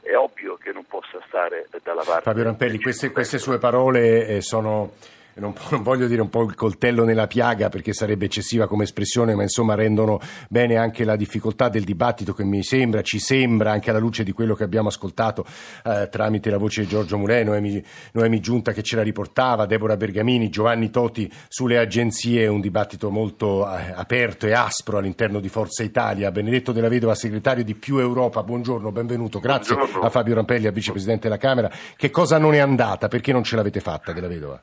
è 0.03 0.17
ovvio 0.17 0.57
che 0.57 0.73
non 0.73 0.85
possa 0.85 1.21
stare 1.29 1.69
dalla 1.83 2.03
parte. 2.03 2.23
Fabio 2.23 2.43
Rampelli, 2.43 2.81
queste, 2.81 3.11
queste, 3.13 3.39
sue 3.39 3.59
parole 3.59 4.27
eh, 4.27 4.41
sono 4.41 4.93
non, 5.35 5.55
non, 5.71 5.83
voglio 5.83 6.07
dire 6.07 6.21
un 6.21 6.29
po' 6.29 6.43
il 6.43 6.55
coltello 6.55 7.05
nella 7.05 7.27
piaga 7.27 7.69
perché 7.69 7.93
sarebbe 7.93 8.27
eccessiva 8.27 8.67
come 8.67 8.85
espressione, 8.85 9.35
ma 9.35 9.43
insomma 9.43 9.75
rendono 9.75 10.21
bene 10.49 10.77
anche 10.77 11.05
la 11.05 11.17
difficoltà 11.17 11.69
del 11.69 11.85
dibattito 11.85 12.35
che 12.35 12.45
mi 12.45 12.63
sembra, 12.63 13.03
ci 13.03 13.19
sembra 13.19 13.73
anche 13.73 13.91
alla 13.91 13.99
luce 13.99 14.25
di 14.25 14.33
quello 14.33 14.55
che 14.55 14.65
abbiamo 14.65 14.89
ascoltato 14.89 15.45
eh, 15.85 16.09
tramite 16.11 16.51
la 16.51 16.59
voce 16.59 16.83
di 16.83 16.89
Giorgio 16.89 17.19
Mulè, 17.19 17.45
Noemi, 17.45 17.83
Noemi 18.13 18.41
Giunta 18.41 18.73
che 18.73 18.83
ce 18.83 18.97
la 18.97 19.03
riportava, 19.03 19.67
Deborah 19.67 19.97
Bergamini, 19.97 20.51
Giovanni 20.51 20.91
Toti 20.91 21.31
sulle 21.49 21.79
agenzie, 21.79 22.47
un 22.47 22.61
dibattito 22.61 23.11
molto 23.11 23.67
eh, 23.69 23.93
aperto 23.95 24.47
e 24.47 24.53
aspro 24.53 24.99
all'interno 24.99 25.41
di 25.41 25.49
Forza 25.49 25.83
Italia. 25.83 26.31
Benedetto 26.31 26.73
Della 26.73 26.89
Vedova, 26.89 27.15
segretario 27.15 27.65
di 27.65 27.75
Più 27.75 27.99
Europa, 27.99 28.43
buongiorno, 28.43 28.93
benvenuto. 28.93 29.39
Grazie 29.39 29.75
buongiorno. 29.75 30.07
a 30.07 30.11
Fabio 30.11 30.35
Rampelli, 30.35 30.67
a 30.67 30.71
vicepresidente 30.71 31.29
della 31.29 31.39
Camera. 31.39 31.71
Che 31.97 32.11
cosa 32.11 32.39
non 32.39 32.55
è 32.55 32.59
andata? 32.59 33.09
Perché 33.09 33.33
non 33.33 33.43
ce 33.43 33.57
l'avete 33.57 33.81
fatta, 33.81 34.13
Della 34.13 34.29
Vedova? 34.29 34.63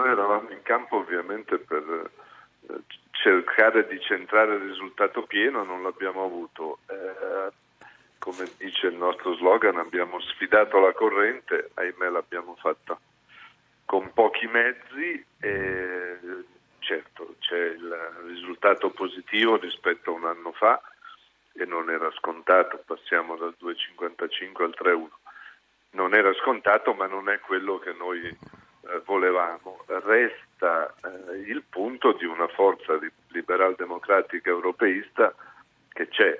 Noi 0.00 0.12
eravamo 0.12 0.48
in 0.48 0.62
campo 0.62 0.96
ovviamente 0.96 1.58
per 1.58 2.10
eh, 2.68 2.80
cercare 3.10 3.86
di 3.86 4.00
centrare 4.00 4.54
il 4.54 4.62
risultato 4.62 5.24
pieno, 5.24 5.62
non 5.62 5.82
l'abbiamo 5.82 6.24
avuto. 6.24 6.78
Eh, 6.86 7.52
come 8.18 8.50
dice 8.56 8.86
il 8.86 8.94
nostro 8.94 9.34
slogan, 9.34 9.76
abbiamo 9.76 10.18
sfidato 10.20 10.80
la 10.80 10.94
corrente, 10.94 11.72
ahimè 11.74 12.08
l'abbiamo 12.08 12.56
fatta 12.58 12.98
con 13.84 14.10
pochi 14.14 14.46
mezzi 14.46 15.22
e 15.38 16.18
certo 16.78 17.34
c'è 17.38 17.58
il 17.58 17.94
risultato 18.24 18.88
positivo 18.88 19.58
rispetto 19.58 20.12
a 20.12 20.14
un 20.14 20.24
anno 20.24 20.52
fa 20.52 20.80
e 21.52 21.66
non 21.66 21.90
era 21.90 22.10
scontato, 22.12 22.82
passiamo 22.86 23.36
dal 23.36 23.54
2,55 23.60 24.62
al 24.62 24.74
3,1. 24.80 25.08
Non 25.90 26.14
era 26.14 26.32
scontato 26.34 26.94
ma 26.94 27.06
non 27.06 27.28
è 27.28 27.38
quello 27.40 27.78
che 27.78 27.92
noi 27.92 28.38
volevamo. 29.04 29.84
Resta 29.86 30.94
eh, 31.02 31.38
il 31.46 31.62
punto 31.68 32.12
di 32.12 32.24
una 32.24 32.48
forza 32.48 32.98
liberal 33.28 33.74
democratica 33.76 34.50
europeista 34.50 35.34
che 35.92 36.08
c'è. 36.08 36.38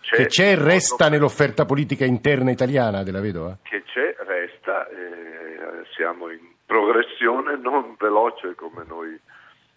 C'è, 0.00 0.16
che 0.16 0.26
c'è 0.26 0.52
e 0.52 0.54
resta 0.54 1.08
nell'offerta 1.08 1.64
politica 1.64 2.04
interna 2.04 2.50
italiana 2.50 3.02
della 3.02 3.20
vedova? 3.20 3.58
Che 3.62 3.82
c'è, 3.84 4.16
resta, 4.20 4.88
eh, 4.88 5.84
siamo 5.94 6.30
in 6.30 6.56
progressione 6.64 7.56
non 7.56 7.96
veloce 7.98 8.54
come 8.54 8.84
noi 8.86 9.18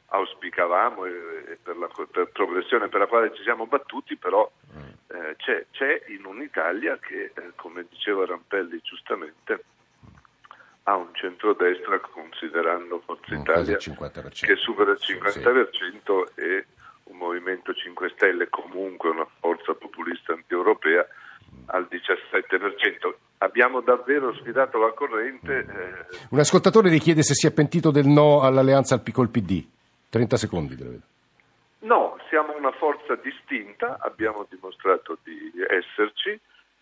auspicavamo 0.08 1.06
e, 1.06 1.12
e 1.48 1.58
per 1.62 1.78
la 1.78 1.88
per 2.12 2.30
progressione 2.32 2.90
per 2.90 3.00
la 3.00 3.08
quale 3.08 3.34
ci 3.34 3.44
siamo 3.44 3.66
battuti, 3.66 4.18
però 4.18 4.50
eh, 5.08 5.36
c'è, 5.38 5.66
c'è, 5.72 6.04
in 6.08 6.26
un'Italia 6.26 6.98
che, 6.98 7.32
eh, 7.34 7.52
come 7.56 7.86
diceva 7.90 8.26
Rampelli 8.26 8.80
giustamente, 8.84 9.64
ha 10.84 10.96
un 10.96 11.10
centrodestra, 11.14 12.00
considerando 12.00 13.02
Forza 13.06 13.36
Italia, 13.36 13.78
che 13.78 14.56
supera 14.56 14.92
il 14.92 15.00
50% 15.00 15.70
sì. 15.72 16.42
e 16.42 16.66
un 17.04 17.18
Movimento 17.18 17.74
5 17.74 18.10
Stelle, 18.16 18.50
comunque 18.50 19.10
una 19.10 19.28
forza 19.40 19.74
populista 19.74 20.34
anti-europea, 20.34 21.06
al 21.68 21.88
17%. 21.90 23.14
Abbiamo 23.40 23.82
davvero 23.82 24.34
sfidato 24.36 24.80
la 24.80 24.92
corrente. 24.92 25.60
Eh... 25.60 26.18
Un 26.30 26.40
ascoltatore 26.40 26.90
richiede 26.90 27.24
se 27.24 27.34
si 27.34 27.48
è 27.48 27.52
pentito 27.52 27.92
del 27.92 28.08
no 28.08 28.42
all'alleanza 28.42 28.96
al 28.96 29.02
piccolo 29.02 29.28
PD. 29.30 29.64
30 30.10 30.38
secondi, 30.38 30.76
te 30.76 31.00
No, 31.80 32.18
siamo 32.30 32.56
una 32.56 32.72
forza 32.72 33.16
distinta, 33.16 33.98
abbiamo 34.00 34.46
dimostrato 34.48 35.18
di 35.24 35.52
esserci, 35.68 36.40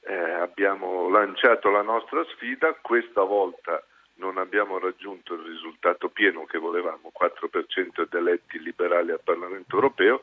eh, 0.09 0.41
abbiamo 0.41 1.07
lanciato 1.07 1.69
la 1.69 1.83
nostra 1.83 2.25
sfida, 2.33 2.75
questa 2.81 3.21
volta 3.21 3.83
non 4.15 4.37
abbiamo 4.37 4.79
raggiunto 4.79 5.35
il 5.35 5.41
risultato 5.41 6.09
pieno 6.09 6.45
che 6.45 6.57
volevamo, 6.57 7.11
4% 7.13 8.01
ed 8.01 8.13
eletti 8.13 8.59
liberali 8.59 9.11
al 9.11 9.21
Parlamento 9.23 9.75
europeo, 9.75 10.21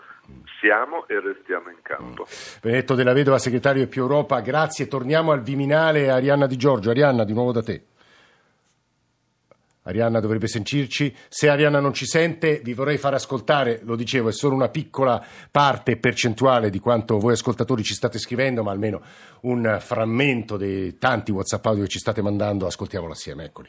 siamo 0.61 1.07
e 1.07 1.21
restiamo 1.21 1.71
in 1.71 1.79
campo. 1.83 2.27
Benedetto 2.61 2.95
Della 2.95 3.13
Vedova, 3.13 3.39
segretario 3.39 3.85
di 3.85 3.89
Più 3.89 4.03
Europa, 4.03 4.41
grazie. 4.41 4.89
Torniamo 4.89 5.31
al 5.31 5.43
Viminale, 5.43 6.11
Arianna 6.11 6.47
Di 6.47 6.57
Giorgio. 6.57 6.91
Arianna, 6.91 7.25
di 7.25 7.33
nuovo 7.33 7.53
da 7.53 7.63
te. 7.63 7.83
Arianna 9.87 10.21
dovrebbe 10.21 10.49
sentirci. 10.49 11.15
Se 11.29 11.49
Arianna 11.49 11.81
non 11.81 11.95
ci 11.95 12.07
sente, 12.07 12.61
vi 12.63 12.75
vorrei 12.75 12.99
far 12.99 13.15
ascoltare, 13.15 13.81
lo 13.85 13.97
dicevo, 13.97 14.29
è 14.29 14.33
solo 14.33 14.55
una 14.55 14.69
piccola 14.69 15.25
parte 15.51 15.97
percentuale 15.97 16.71
di 16.71 16.81
quanto 16.81 17.19
voi 17.19 17.33
ascoltatori 17.33 17.83
ci 17.83 17.95
state 17.95 18.19
scrivendo, 18.19 18.63
ma 18.63 18.73
almeno 18.73 19.01
un 19.43 19.79
frammento 19.81 20.57
dei 20.57 20.99
tanti 20.99 21.31
WhatsApp 21.31 21.67
audio 21.67 21.83
che 21.85 21.89
ci 21.89 21.99
state 21.99 22.21
mandando. 22.21 22.67
Ascoltiamolo 22.67 23.13
assieme, 23.13 23.45
eccoli. 23.45 23.69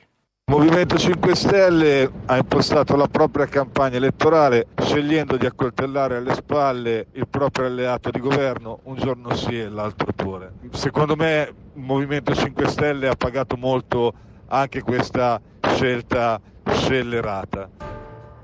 Movimento 0.50 0.98
5 0.98 1.36
Stelle 1.36 2.10
ha 2.26 2.38
impostato 2.38 2.96
la 2.96 3.08
propria 3.08 3.48
campagna 3.48 3.98
elettorale 3.98 4.68
scegliendo 4.82 5.36
di 5.36 5.46
accoltellare 5.46 6.16
alle 6.16 6.34
spalle 6.34 7.08
il 7.12 7.28
proprio 7.28 7.66
alleato 7.66 8.12
di 8.12 8.22
governo 8.22 8.80
un 8.84 8.96
giorno 8.96 9.36
sì 9.36 9.60
e 9.60 9.68
l'altro 9.68 10.14
pure. 10.14 10.54
Secondo 10.72 11.18
me 11.18 11.54
il 11.74 11.82
Movimento 11.82 12.34
5 12.34 12.66
Stelle 12.70 13.10
ha 13.10 13.16
pagato 13.16 13.58
molto 13.58 14.14
anche 14.48 14.82
questa 14.82 15.42
scelta 15.78 16.42
scellerata. 16.64 17.70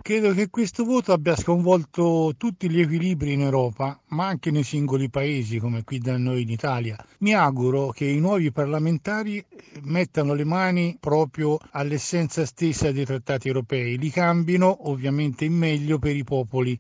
Credo 0.04 0.34
che 0.34 0.52
questo 0.52 0.84
voto 0.84 1.14
abbia 1.14 1.36
sconvolto 1.36 2.34
tutti 2.38 2.70
gli 2.70 2.80
equilibri 2.80 3.34
in 3.34 3.42
Europa, 3.42 4.00
ma 4.10 4.28
anche 4.28 4.52
nei 4.52 4.62
singoli 4.62 5.10
paesi 5.10 5.58
come 5.58 5.84
qui 5.84 5.98
da 5.98 6.16
noi 6.16 6.44
in 6.44 6.50
Italia. 6.50 6.96
Mi 7.20 7.34
auguro 7.34 7.90
che 7.90 8.06
i 8.06 8.20
nuovi 8.20 8.52
parlamentari 8.52 9.44
mettano 9.86 10.36
le 10.36 10.44
mani 10.44 10.96
proprio 11.00 11.58
all'essenza 11.72 12.46
stessa 12.46 12.92
dei 12.92 13.06
trattati 13.06 13.48
europei, 13.48 13.98
li 13.98 14.12
cambino 14.12 14.90
ovviamente 14.92 15.44
in 15.44 15.54
meglio 15.54 15.98
per 15.98 16.16
i 16.16 16.24
popoli. 16.24 16.80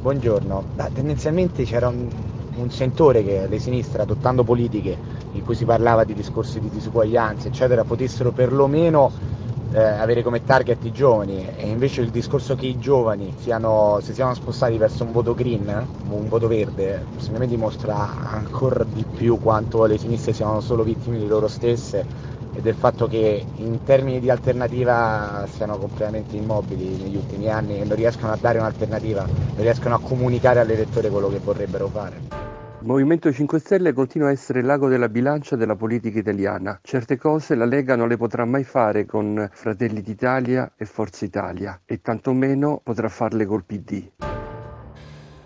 Buongiorno, 0.00 0.64
tendenzialmente 0.92 1.62
c'era 1.62 1.86
un, 1.86 2.08
un 2.56 2.70
sentore 2.72 3.22
che 3.22 3.46
le 3.46 3.58
sinistre 3.60 4.02
adottando 4.02 4.42
politiche 4.42 4.98
in 5.32 5.44
cui 5.44 5.54
si 5.54 5.64
parlava 5.64 6.02
di 6.02 6.14
discorsi 6.14 6.58
di 6.58 6.70
disuguaglianza 6.70 7.48
eccetera 7.48 7.84
potessero 7.84 8.30
perlomeno 8.30 9.42
eh, 9.74 9.82
avere 9.82 10.22
come 10.22 10.44
target 10.44 10.84
i 10.84 10.92
giovani 10.92 11.44
e 11.56 11.66
invece 11.66 12.00
il 12.00 12.10
discorso 12.10 12.54
che 12.54 12.66
i 12.66 12.78
giovani 12.78 13.34
siano, 13.40 13.98
si 14.00 14.14
siano 14.14 14.32
spostati 14.32 14.78
verso 14.78 15.02
un 15.02 15.10
voto 15.10 15.34
green, 15.34 15.66
un 16.10 16.28
voto 16.28 16.46
verde, 16.46 17.04
secondo 17.16 17.40
me 17.40 17.48
dimostra 17.48 18.30
ancora 18.30 18.84
di 18.84 19.04
più 19.16 19.40
quanto 19.40 19.84
le 19.86 19.98
sinistre 19.98 20.32
siano 20.32 20.60
solo 20.60 20.84
vittime 20.84 21.18
di 21.18 21.26
loro 21.26 21.48
stesse 21.48 22.06
e 22.54 22.60
del 22.60 22.74
fatto 22.74 23.08
che 23.08 23.44
in 23.56 23.82
termini 23.82 24.20
di 24.20 24.30
alternativa 24.30 25.44
siano 25.52 25.76
completamente 25.76 26.36
immobili 26.36 26.96
negli 27.02 27.16
ultimi 27.16 27.50
anni 27.50 27.80
e 27.80 27.84
non 27.84 27.96
riescono 27.96 28.30
a 28.30 28.38
dare 28.40 28.58
un'alternativa, 28.58 29.26
non 29.26 29.56
riescono 29.56 29.96
a 29.96 30.00
comunicare 30.00 30.60
all'elettore 30.60 31.10
quello 31.10 31.28
che 31.28 31.40
vorrebbero 31.42 31.88
fare. 31.88 32.43
Il 32.84 32.90
Movimento 32.90 33.32
5 33.32 33.58
Stelle 33.60 33.94
continua 33.94 34.28
a 34.28 34.30
essere 34.30 34.60
l'ago 34.60 34.88
della 34.88 35.08
bilancia 35.08 35.56
della 35.56 35.74
politica 35.74 36.18
italiana. 36.18 36.78
Certe 36.82 37.16
cose 37.16 37.54
la 37.54 37.64
Lega 37.64 37.96
non 37.96 38.08
le 38.08 38.18
potrà 38.18 38.44
mai 38.44 38.62
fare 38.62 39.06
con 39.06 39.48
Fratelli 39.50 40.02
d'Italia 40.02 40.70
e 40.76 40.84
Forza 40.84 41.24
Italia 41.24 41.80
e 41.86 42.02
tantomeno 42.02 42.82
potrà 42.84 43.08
farle 43.08 43.46
col 43.46 43.64
PD. 43.64 44.43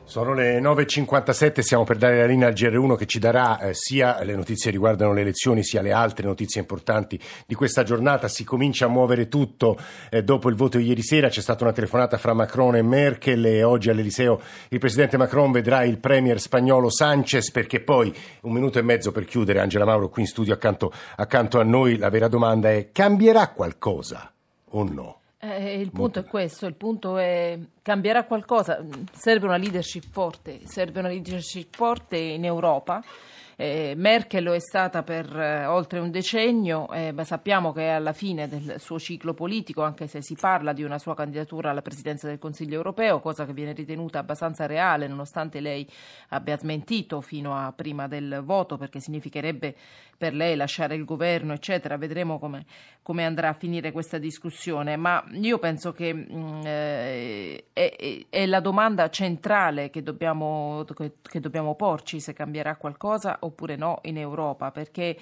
Sono 0.08 0.32
le 0.32 0.58
9.57, 0.58 1.60
stiamo 1.60 1.84
per 1.84 1.98
dare 1.98 2.16
la 2.16 2.24
linea 2.24 2.48
al 2.48 2.54
GR1 2.54 2.96
che 2.96 3.04
ci 3.04 3.18
darà 3.18 3.60
eh, 3.60 3.74
sia 3.74 4.24
le 4.24 4.34
notizie 4.34 4.70
riguardano 4.70 5.12
le 5.12 5.20
elezioni 5.20 5.62
sia 5.62 5.82
le 5.82 5.92
altre 5.92 6.26
notizie 6.26 6.62
importanti 6.62 7.20
di 7.44 7.54
questa 7.54 7.82
giornata. 7.82 8.26
Si 8.26 8.42
comincia 8.42 8.86
a 8.86 8.88
muovere 8.88 9.28
tutto 9.28 9.76
eh, 10.08 10.24
dopo 10.24 10.48
il 10.48 10.54
voto 10.54 10.78
di 10.78 10.86
ieri 10.86 11.02
sera, 11.02 11.28
c'è 11.28 11.42
stata 11.42 11.64
una 11.64 11.74
telefonata 11.74 12.16
fra 12.16 12.32
Macron 12.32 12.76
e 12.76 12.82
Merkel 12.82 13.44
e 13.44 13.62
oggi 13.62 13.90
all'Eliseo 13.90 14.40
il 14.70 14.78
presidente 14.78 15.18
Macron 15.18 15.52
vedrà 15.52 15.84
il 15.84 15.98
premier 15.98 16.40
spagnolo 16.40 16.88
Sanchez 16.88 17.50
perché 17.50 17.80
poi 17.80 18.10
un 18.44 18.52
minuto 18.52 18.78
e 18.78 18.82
mezzo 18.82 19.12
per 19.12 19.26
chiudere, 19.26 19.60
Angela 19.60 19.84
Mauro 19.84 20.08
qui 20.08 20.22
in 20.22 20.28
studio 20.28 20.54
accanto, 20.54 20.90
accanto 21.16 21.60
a 21.60 21.64
noi, 21.64 21.98
la 21.98 22.08
vera 22.08 22.28
domanda 22.28 22.70
è 22.70 22.92
cambierà 22.92 23.50
qualcosa 23.50 24.32
o 24.70 24.84
no? 24.84 25.20
Eh, 25.40 25.78
il 25.80 25.92
punto 25.92 26.18
è 26.18 26.24
questo, 26.24 26.66
il 26.66 26.74
punto 26.74 27.16
è 27.16 27.56
cambierà 27.80 28.24
qualcosa, 28.24 28.84
serve 29.12 29.46
una 29.46 29.56
leadership 29.56 30.04
forte, 30.10 30.60
serve 30.64 30.98
una 30.98 31.08
leadership 31.08 31.76
forte 31.76 32.16
in 32.16 32.44
Europa 32.44 33.00
eh, 33.60 33.94
Merkel 33.96 34.44
lo 34.44 34.54
è 34.54 34.60
stata 34.60 35.02
per 35.02 35.36
eh, 35.36 35.66
oltre 35.66 35.98
un 35.98 36.12
decennio, 36.12 36.88
eh, 36.92 37.10
ma 37.10 37.24
sappiamo 37.24 37.72
che 37.72 37.82
è 37.82 37.88
alla 37.88 38.12
fine 38.12 38.46
del 38.46 38.76
suo 38.78 39.00
ciclo 39.00 39.34
politico, 39.34 39.82
anche 39.82 40.06
se 40.06 40.22
si 40.22 40.36
parla 40.38 40.72
di 40.72 40.84
una 40.84 40.96
sua 40.96 41.16
candidatura 41.16 41.70
alla 41.70 41.82
presidenza 41.82 42.28
del 42.28 42.38
Consiglio 42.38 42.76
europeo, 42.76 43.18
cosa 43.18 43.44
che 43.46 43.52
viene 43.52 43.72
ritenuta 43.72 44.20
abbastanza 44.20 44.66
reale, 44.66 45.08
nonostante 45.08 45.58
lei 45.58 45.84
abbia 46.28 46.56
smentito 46.56 47.20
fino 47.20 47.56
a 47.56 47.72
prima 47.72 48.06
del 48.06 48.42
voto, 48.44 48.76
perché 48.76 49.00
significherebbe 49.00 49.74
per 50.18 50.34
lei 50.34 50.56
lasciare 50.56 50.96
il 50.96 51.04
governo, 51.04 51.52
eccetera. 51.52 51.96
Vedremo 51.96 52.38
come, 52.38 52.66
come 53.02 53.24
andrà 53.24 53.48
a 53.48 53.54
finire 53.54 53.92
questa 53.92 54.18
discussione. 54.18 54.96
Ma 54.96 55.24
io 55.32 55.58
penso 55.58 55.92
che 55.92 56.12
mh, 56.12 56.26
mm, 56.30 56.60
eh, 56.64 57.64
è, 57.72 58.26
è, 58.28 58.46
la 58.46 58.60
domanda 58.60 59.08
centrale 59.10 59.90
che 59.90 60.02
dobbiamo, 60.02 60.84
che, 60.94 61.14
che 61.22 61.40
dobbiamo 61.40 61.76
porci 61.76 62.20
se 62.20 62.32
cambierà 62.32 62.76
qualcosa 62.76 63.38
oppure 63.48 63.76
no 63.76 63.98
in 64.02 64.16
Europa, 64.16 64.70
perché 64.70 65.16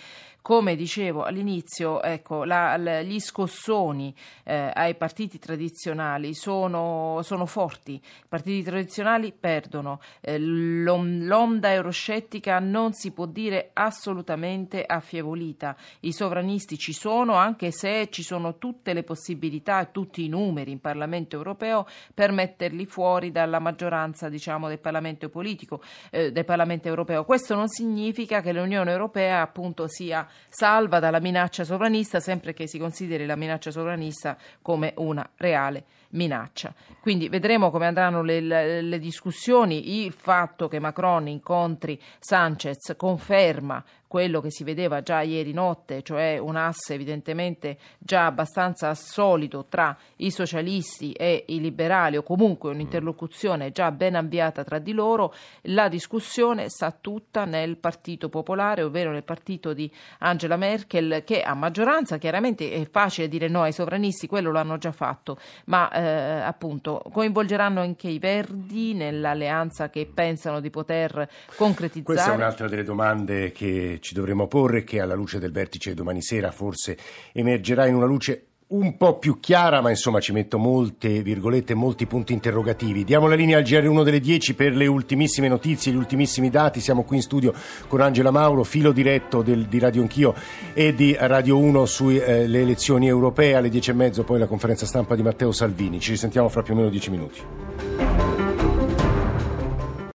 come 0.47 0.77
dicevo 0.77 1.25
all'inizio, 1.25 2.01
ecco, 2.01 2.45
la, 2.45 2.77
la, 2.77 3.03
gli 3.03 3.19
scossoni 3.19 4.15
eh, 4.45 4.71
ai 4.73 4.95
partiti 4.95 5.41
tradizionali 5.41 6.35
sono, 6.35 7.19
sono, 7.25 7.47
forti, 7.47 7.95
i 7.95 8.01
partiti 8.29 8.63
tradizionali 8.63 9.33
perdono, 9.33 9.99
eh, 10.21 10.39
l'onda 10.39 11.73
euroscettica 11.73 12.61
non 12.61 12.93
si 12.93 13.11
può 13.11 13.27
dire 13.27 13.71
assolutamente 13.73 14.85
affievolita, 14.87 15.75
i 16.03 16.13
sovranisti 16.13 16.79
ci 16.79 16.93
sono 16.93 17.35
anche 17.35 17.73
se 17.73 18.09
ci 18.11 18.23
sono 18.23 18.57
tutte 18.57 18.93
le 18.93 19.03
possibilità 19.03 19.81
e 19.81 19.91
tutti 19.91 20.25
i 20.25 20.29
numeri 20.29 20.71
in 20.71 20.81
Parlamento 20.81 21.35
europeo 21.35 21.89
per 22.15 22.31
metterli 22.31 22.87
fuori 22.87 23.33
dalla 23.33 23.59
maggioranza 23.59 24.29
diciamo, 24.29 24.69
del 24.69 24.79
Parlamento 24.79 25.29
politico, 25.29 25.83
eh, 26.13 26.31
del 26.31 26.45
Parlamento 26.45 26.87
europeo. 26.87 27.25
Questo 27.25 27.57
non 27.57 27.67
significa 27.67 28.41
che 28.41 28.53
l'Unione 28.53 28.93
Europea 28.93 29.41
appunto 29.41 29.89
sia 29.89 30.25
salva 30.49 30.99
dalla 30.99 31.21
minaccia 31.21 31.65
sovranista 31.65 32.21
sempre 32.21 32.55
che 32.55 32.67
si 32.67 32.79
consideri 32.79 33.27
la 33.27 33.37
minaccia 33.37 33.71
sovranista 33.71 34.37
come 34.63 34.93
una 34.97 35.29
reale 35.37 35.85
minaccia. 36.11 36.75
Quindi 37.01 37.29
vedremo 37.29 37.71
come 37.71 37.87
andranno 37.87 38.23
le, 38.23 38.41
le, 38.41 38.81
le, 38.83 38.99
discussioni. 38.99 40.05
Il 40.05 40.13
fatto 40.13 40.69
che 40.69 40.79
Macron 40.79 41.29
incontri 41.29 42.01
Sanchez 42.19 42.95
conferma 42.97 43.83
quello 44.17 44.41
che 44.41 44.51
si 44.51 44.65
vedeva 44.65 45.03
già 45.03 45.21
ieri 45.21 45.53
notte, 45.53 46.01
cioè 46.01 46.39
un 46.39 46.57
asse 46.57 46.95
evidentemente 46.95 47.77
già 47.99 48.25
abbastanza 48.25 48.95
solido 48.95 49.67
tra 49.69 49.95
i 50.17 50.31
socialisti 50.31 51.13
e 51.13 51.45
i 51.49 51.61
liberali 51.61 52.17
o 52.17 52.23
comunque 52.23 52.71
un'interlocuzione 52.71 53.73
già 53.73 53.93
ben 53.93 54.15
avviata 54.15 54.65
tra 54.65 54.79
di 54.79 54.93
loro, 54.93 55.35
la 55.65 55.89
discussione 55.89 56.71
sta 56.71 56.97
tutta 56.99 57.45
nel 57.45 57.77
Partito 57.77 58.31
Popolare, 58.31 58.85
ovvero 58.85 59.11
nel 59.11 59.23
partito 59.23 59.75
di 59.75 59.93
Angela 60.21 60.57
Merkel 60.57 61.23
che 61.23 61.43
a 61.43 61.53
maggioranza 61.53 62.17
chiaramente 62.17 62.73
è 62.73 62.89
facile 62.89 63.29
dire 63.29 63.49
no 63.49 63.65
ai 63.65 63.73
sovranisti, 63.73 64.27
quello 64.27 64.51
l'hanno 64.51 64.79
già 64.79 64.93
fatto, 64.93 65.37
ma 65.67 65.93
eh, 65.93 66.41
appunto 66.41 67.03
coinvolgeranno 67.13 67.83
anche 67.83 68.09
i 68.09 68.19
Verdi 68.19 68.95
nell'alleanza 68.95 69.91
che 69.91 70.11
pensano 70.11 70.61
di 70.61 70.71
poter 70.71 71.29
concretizzare. 71.55 72.15
Questa 72.17 72.33
è 72.33 72.35
un'altra 72.35 72.67
delle 72.67 72.83
domande 72.83 73.53
che 73.53 73.99
ci 74.07 74.15
dovremo 74.15 74.47
porre, 74.47 74.85
che 74.85 75.01
alla 75.01 75.15
luce 75.15 75.41
del 75.41 75.51
vertice 75.51 75.93
domani 75.93 76.23
sera 76.23 76.53
forse 76.53 76.97
emergerà 77.33 77.87
in 77.87 77.97
una 77.97 78.07
luce 78.07 78.47
un 78.69 78.97
po' 78.97 79.19
più 79.19 79.41
chiara, 79.41 79.81
ma 79.81 79.91
insomma 79.91 80.21
ci 80.21 80.33
metto 80.33 80.59
molte 80.59 81.23
virgolette, 81.23 81.75
molti 81.75 82.07
punti 82.07 82.33
interrogativi. 82.33 83.03
Diamo 83.03 83.27
la 83.27 83.35
linea 83.35 83.59
al 83.59 83.65
GR1 83.65 84.05
delle 84.05 84.21
10 84.21 84.55
per 84.55 84.77
le 84.77 84.87
ultimissime 84.87 85.49
notizie, 85.49 85.91
gli 85.91 85.97
ultimissimi 85.97 86.51
dati. 86.51 86.79
Siamo 86.79 87.03
qui 87.03 87.17
in 87.17 87.23
studio 87.23 87.53
con 87.89 88.01
Angela 88.01 88.31
Mauro, 88.31 88.63
filo 88.63 88.93
diretto 88.93 89.43
del, 89.43 89.67
di 89.67 89.81
Radio 89.81 90.03
Anch'io 90.03 90.35
e 90.73 90.95
di 90.95 91.17
Radio 91.19 91.59
1 91.59 91.85
sulle 91.85 92.25
eh, 92.25 92.43
elezioni 92.43 93.09
europee. 93.09 93.57
Alle 93.57 93.69
10 93.69 93.91
e 93.91 93.95
mezzo 93.95 94.23
poi 94.23 94.39
la 94.39 94.47
conferenza 94.47 94.87
stampa 94.87 95.17
di 95.17 95.23
Matteo 95.23 95.51
Salvini. 95.51 95.99
Ci 95.99 96.13
risentiamo 96.13 96.49
fra 96.49 96.63
più 96.63 96.75
o 96.75 96.77
meno 96.77 96.91
10 96.91 97.11
minuti. 97.11 98.46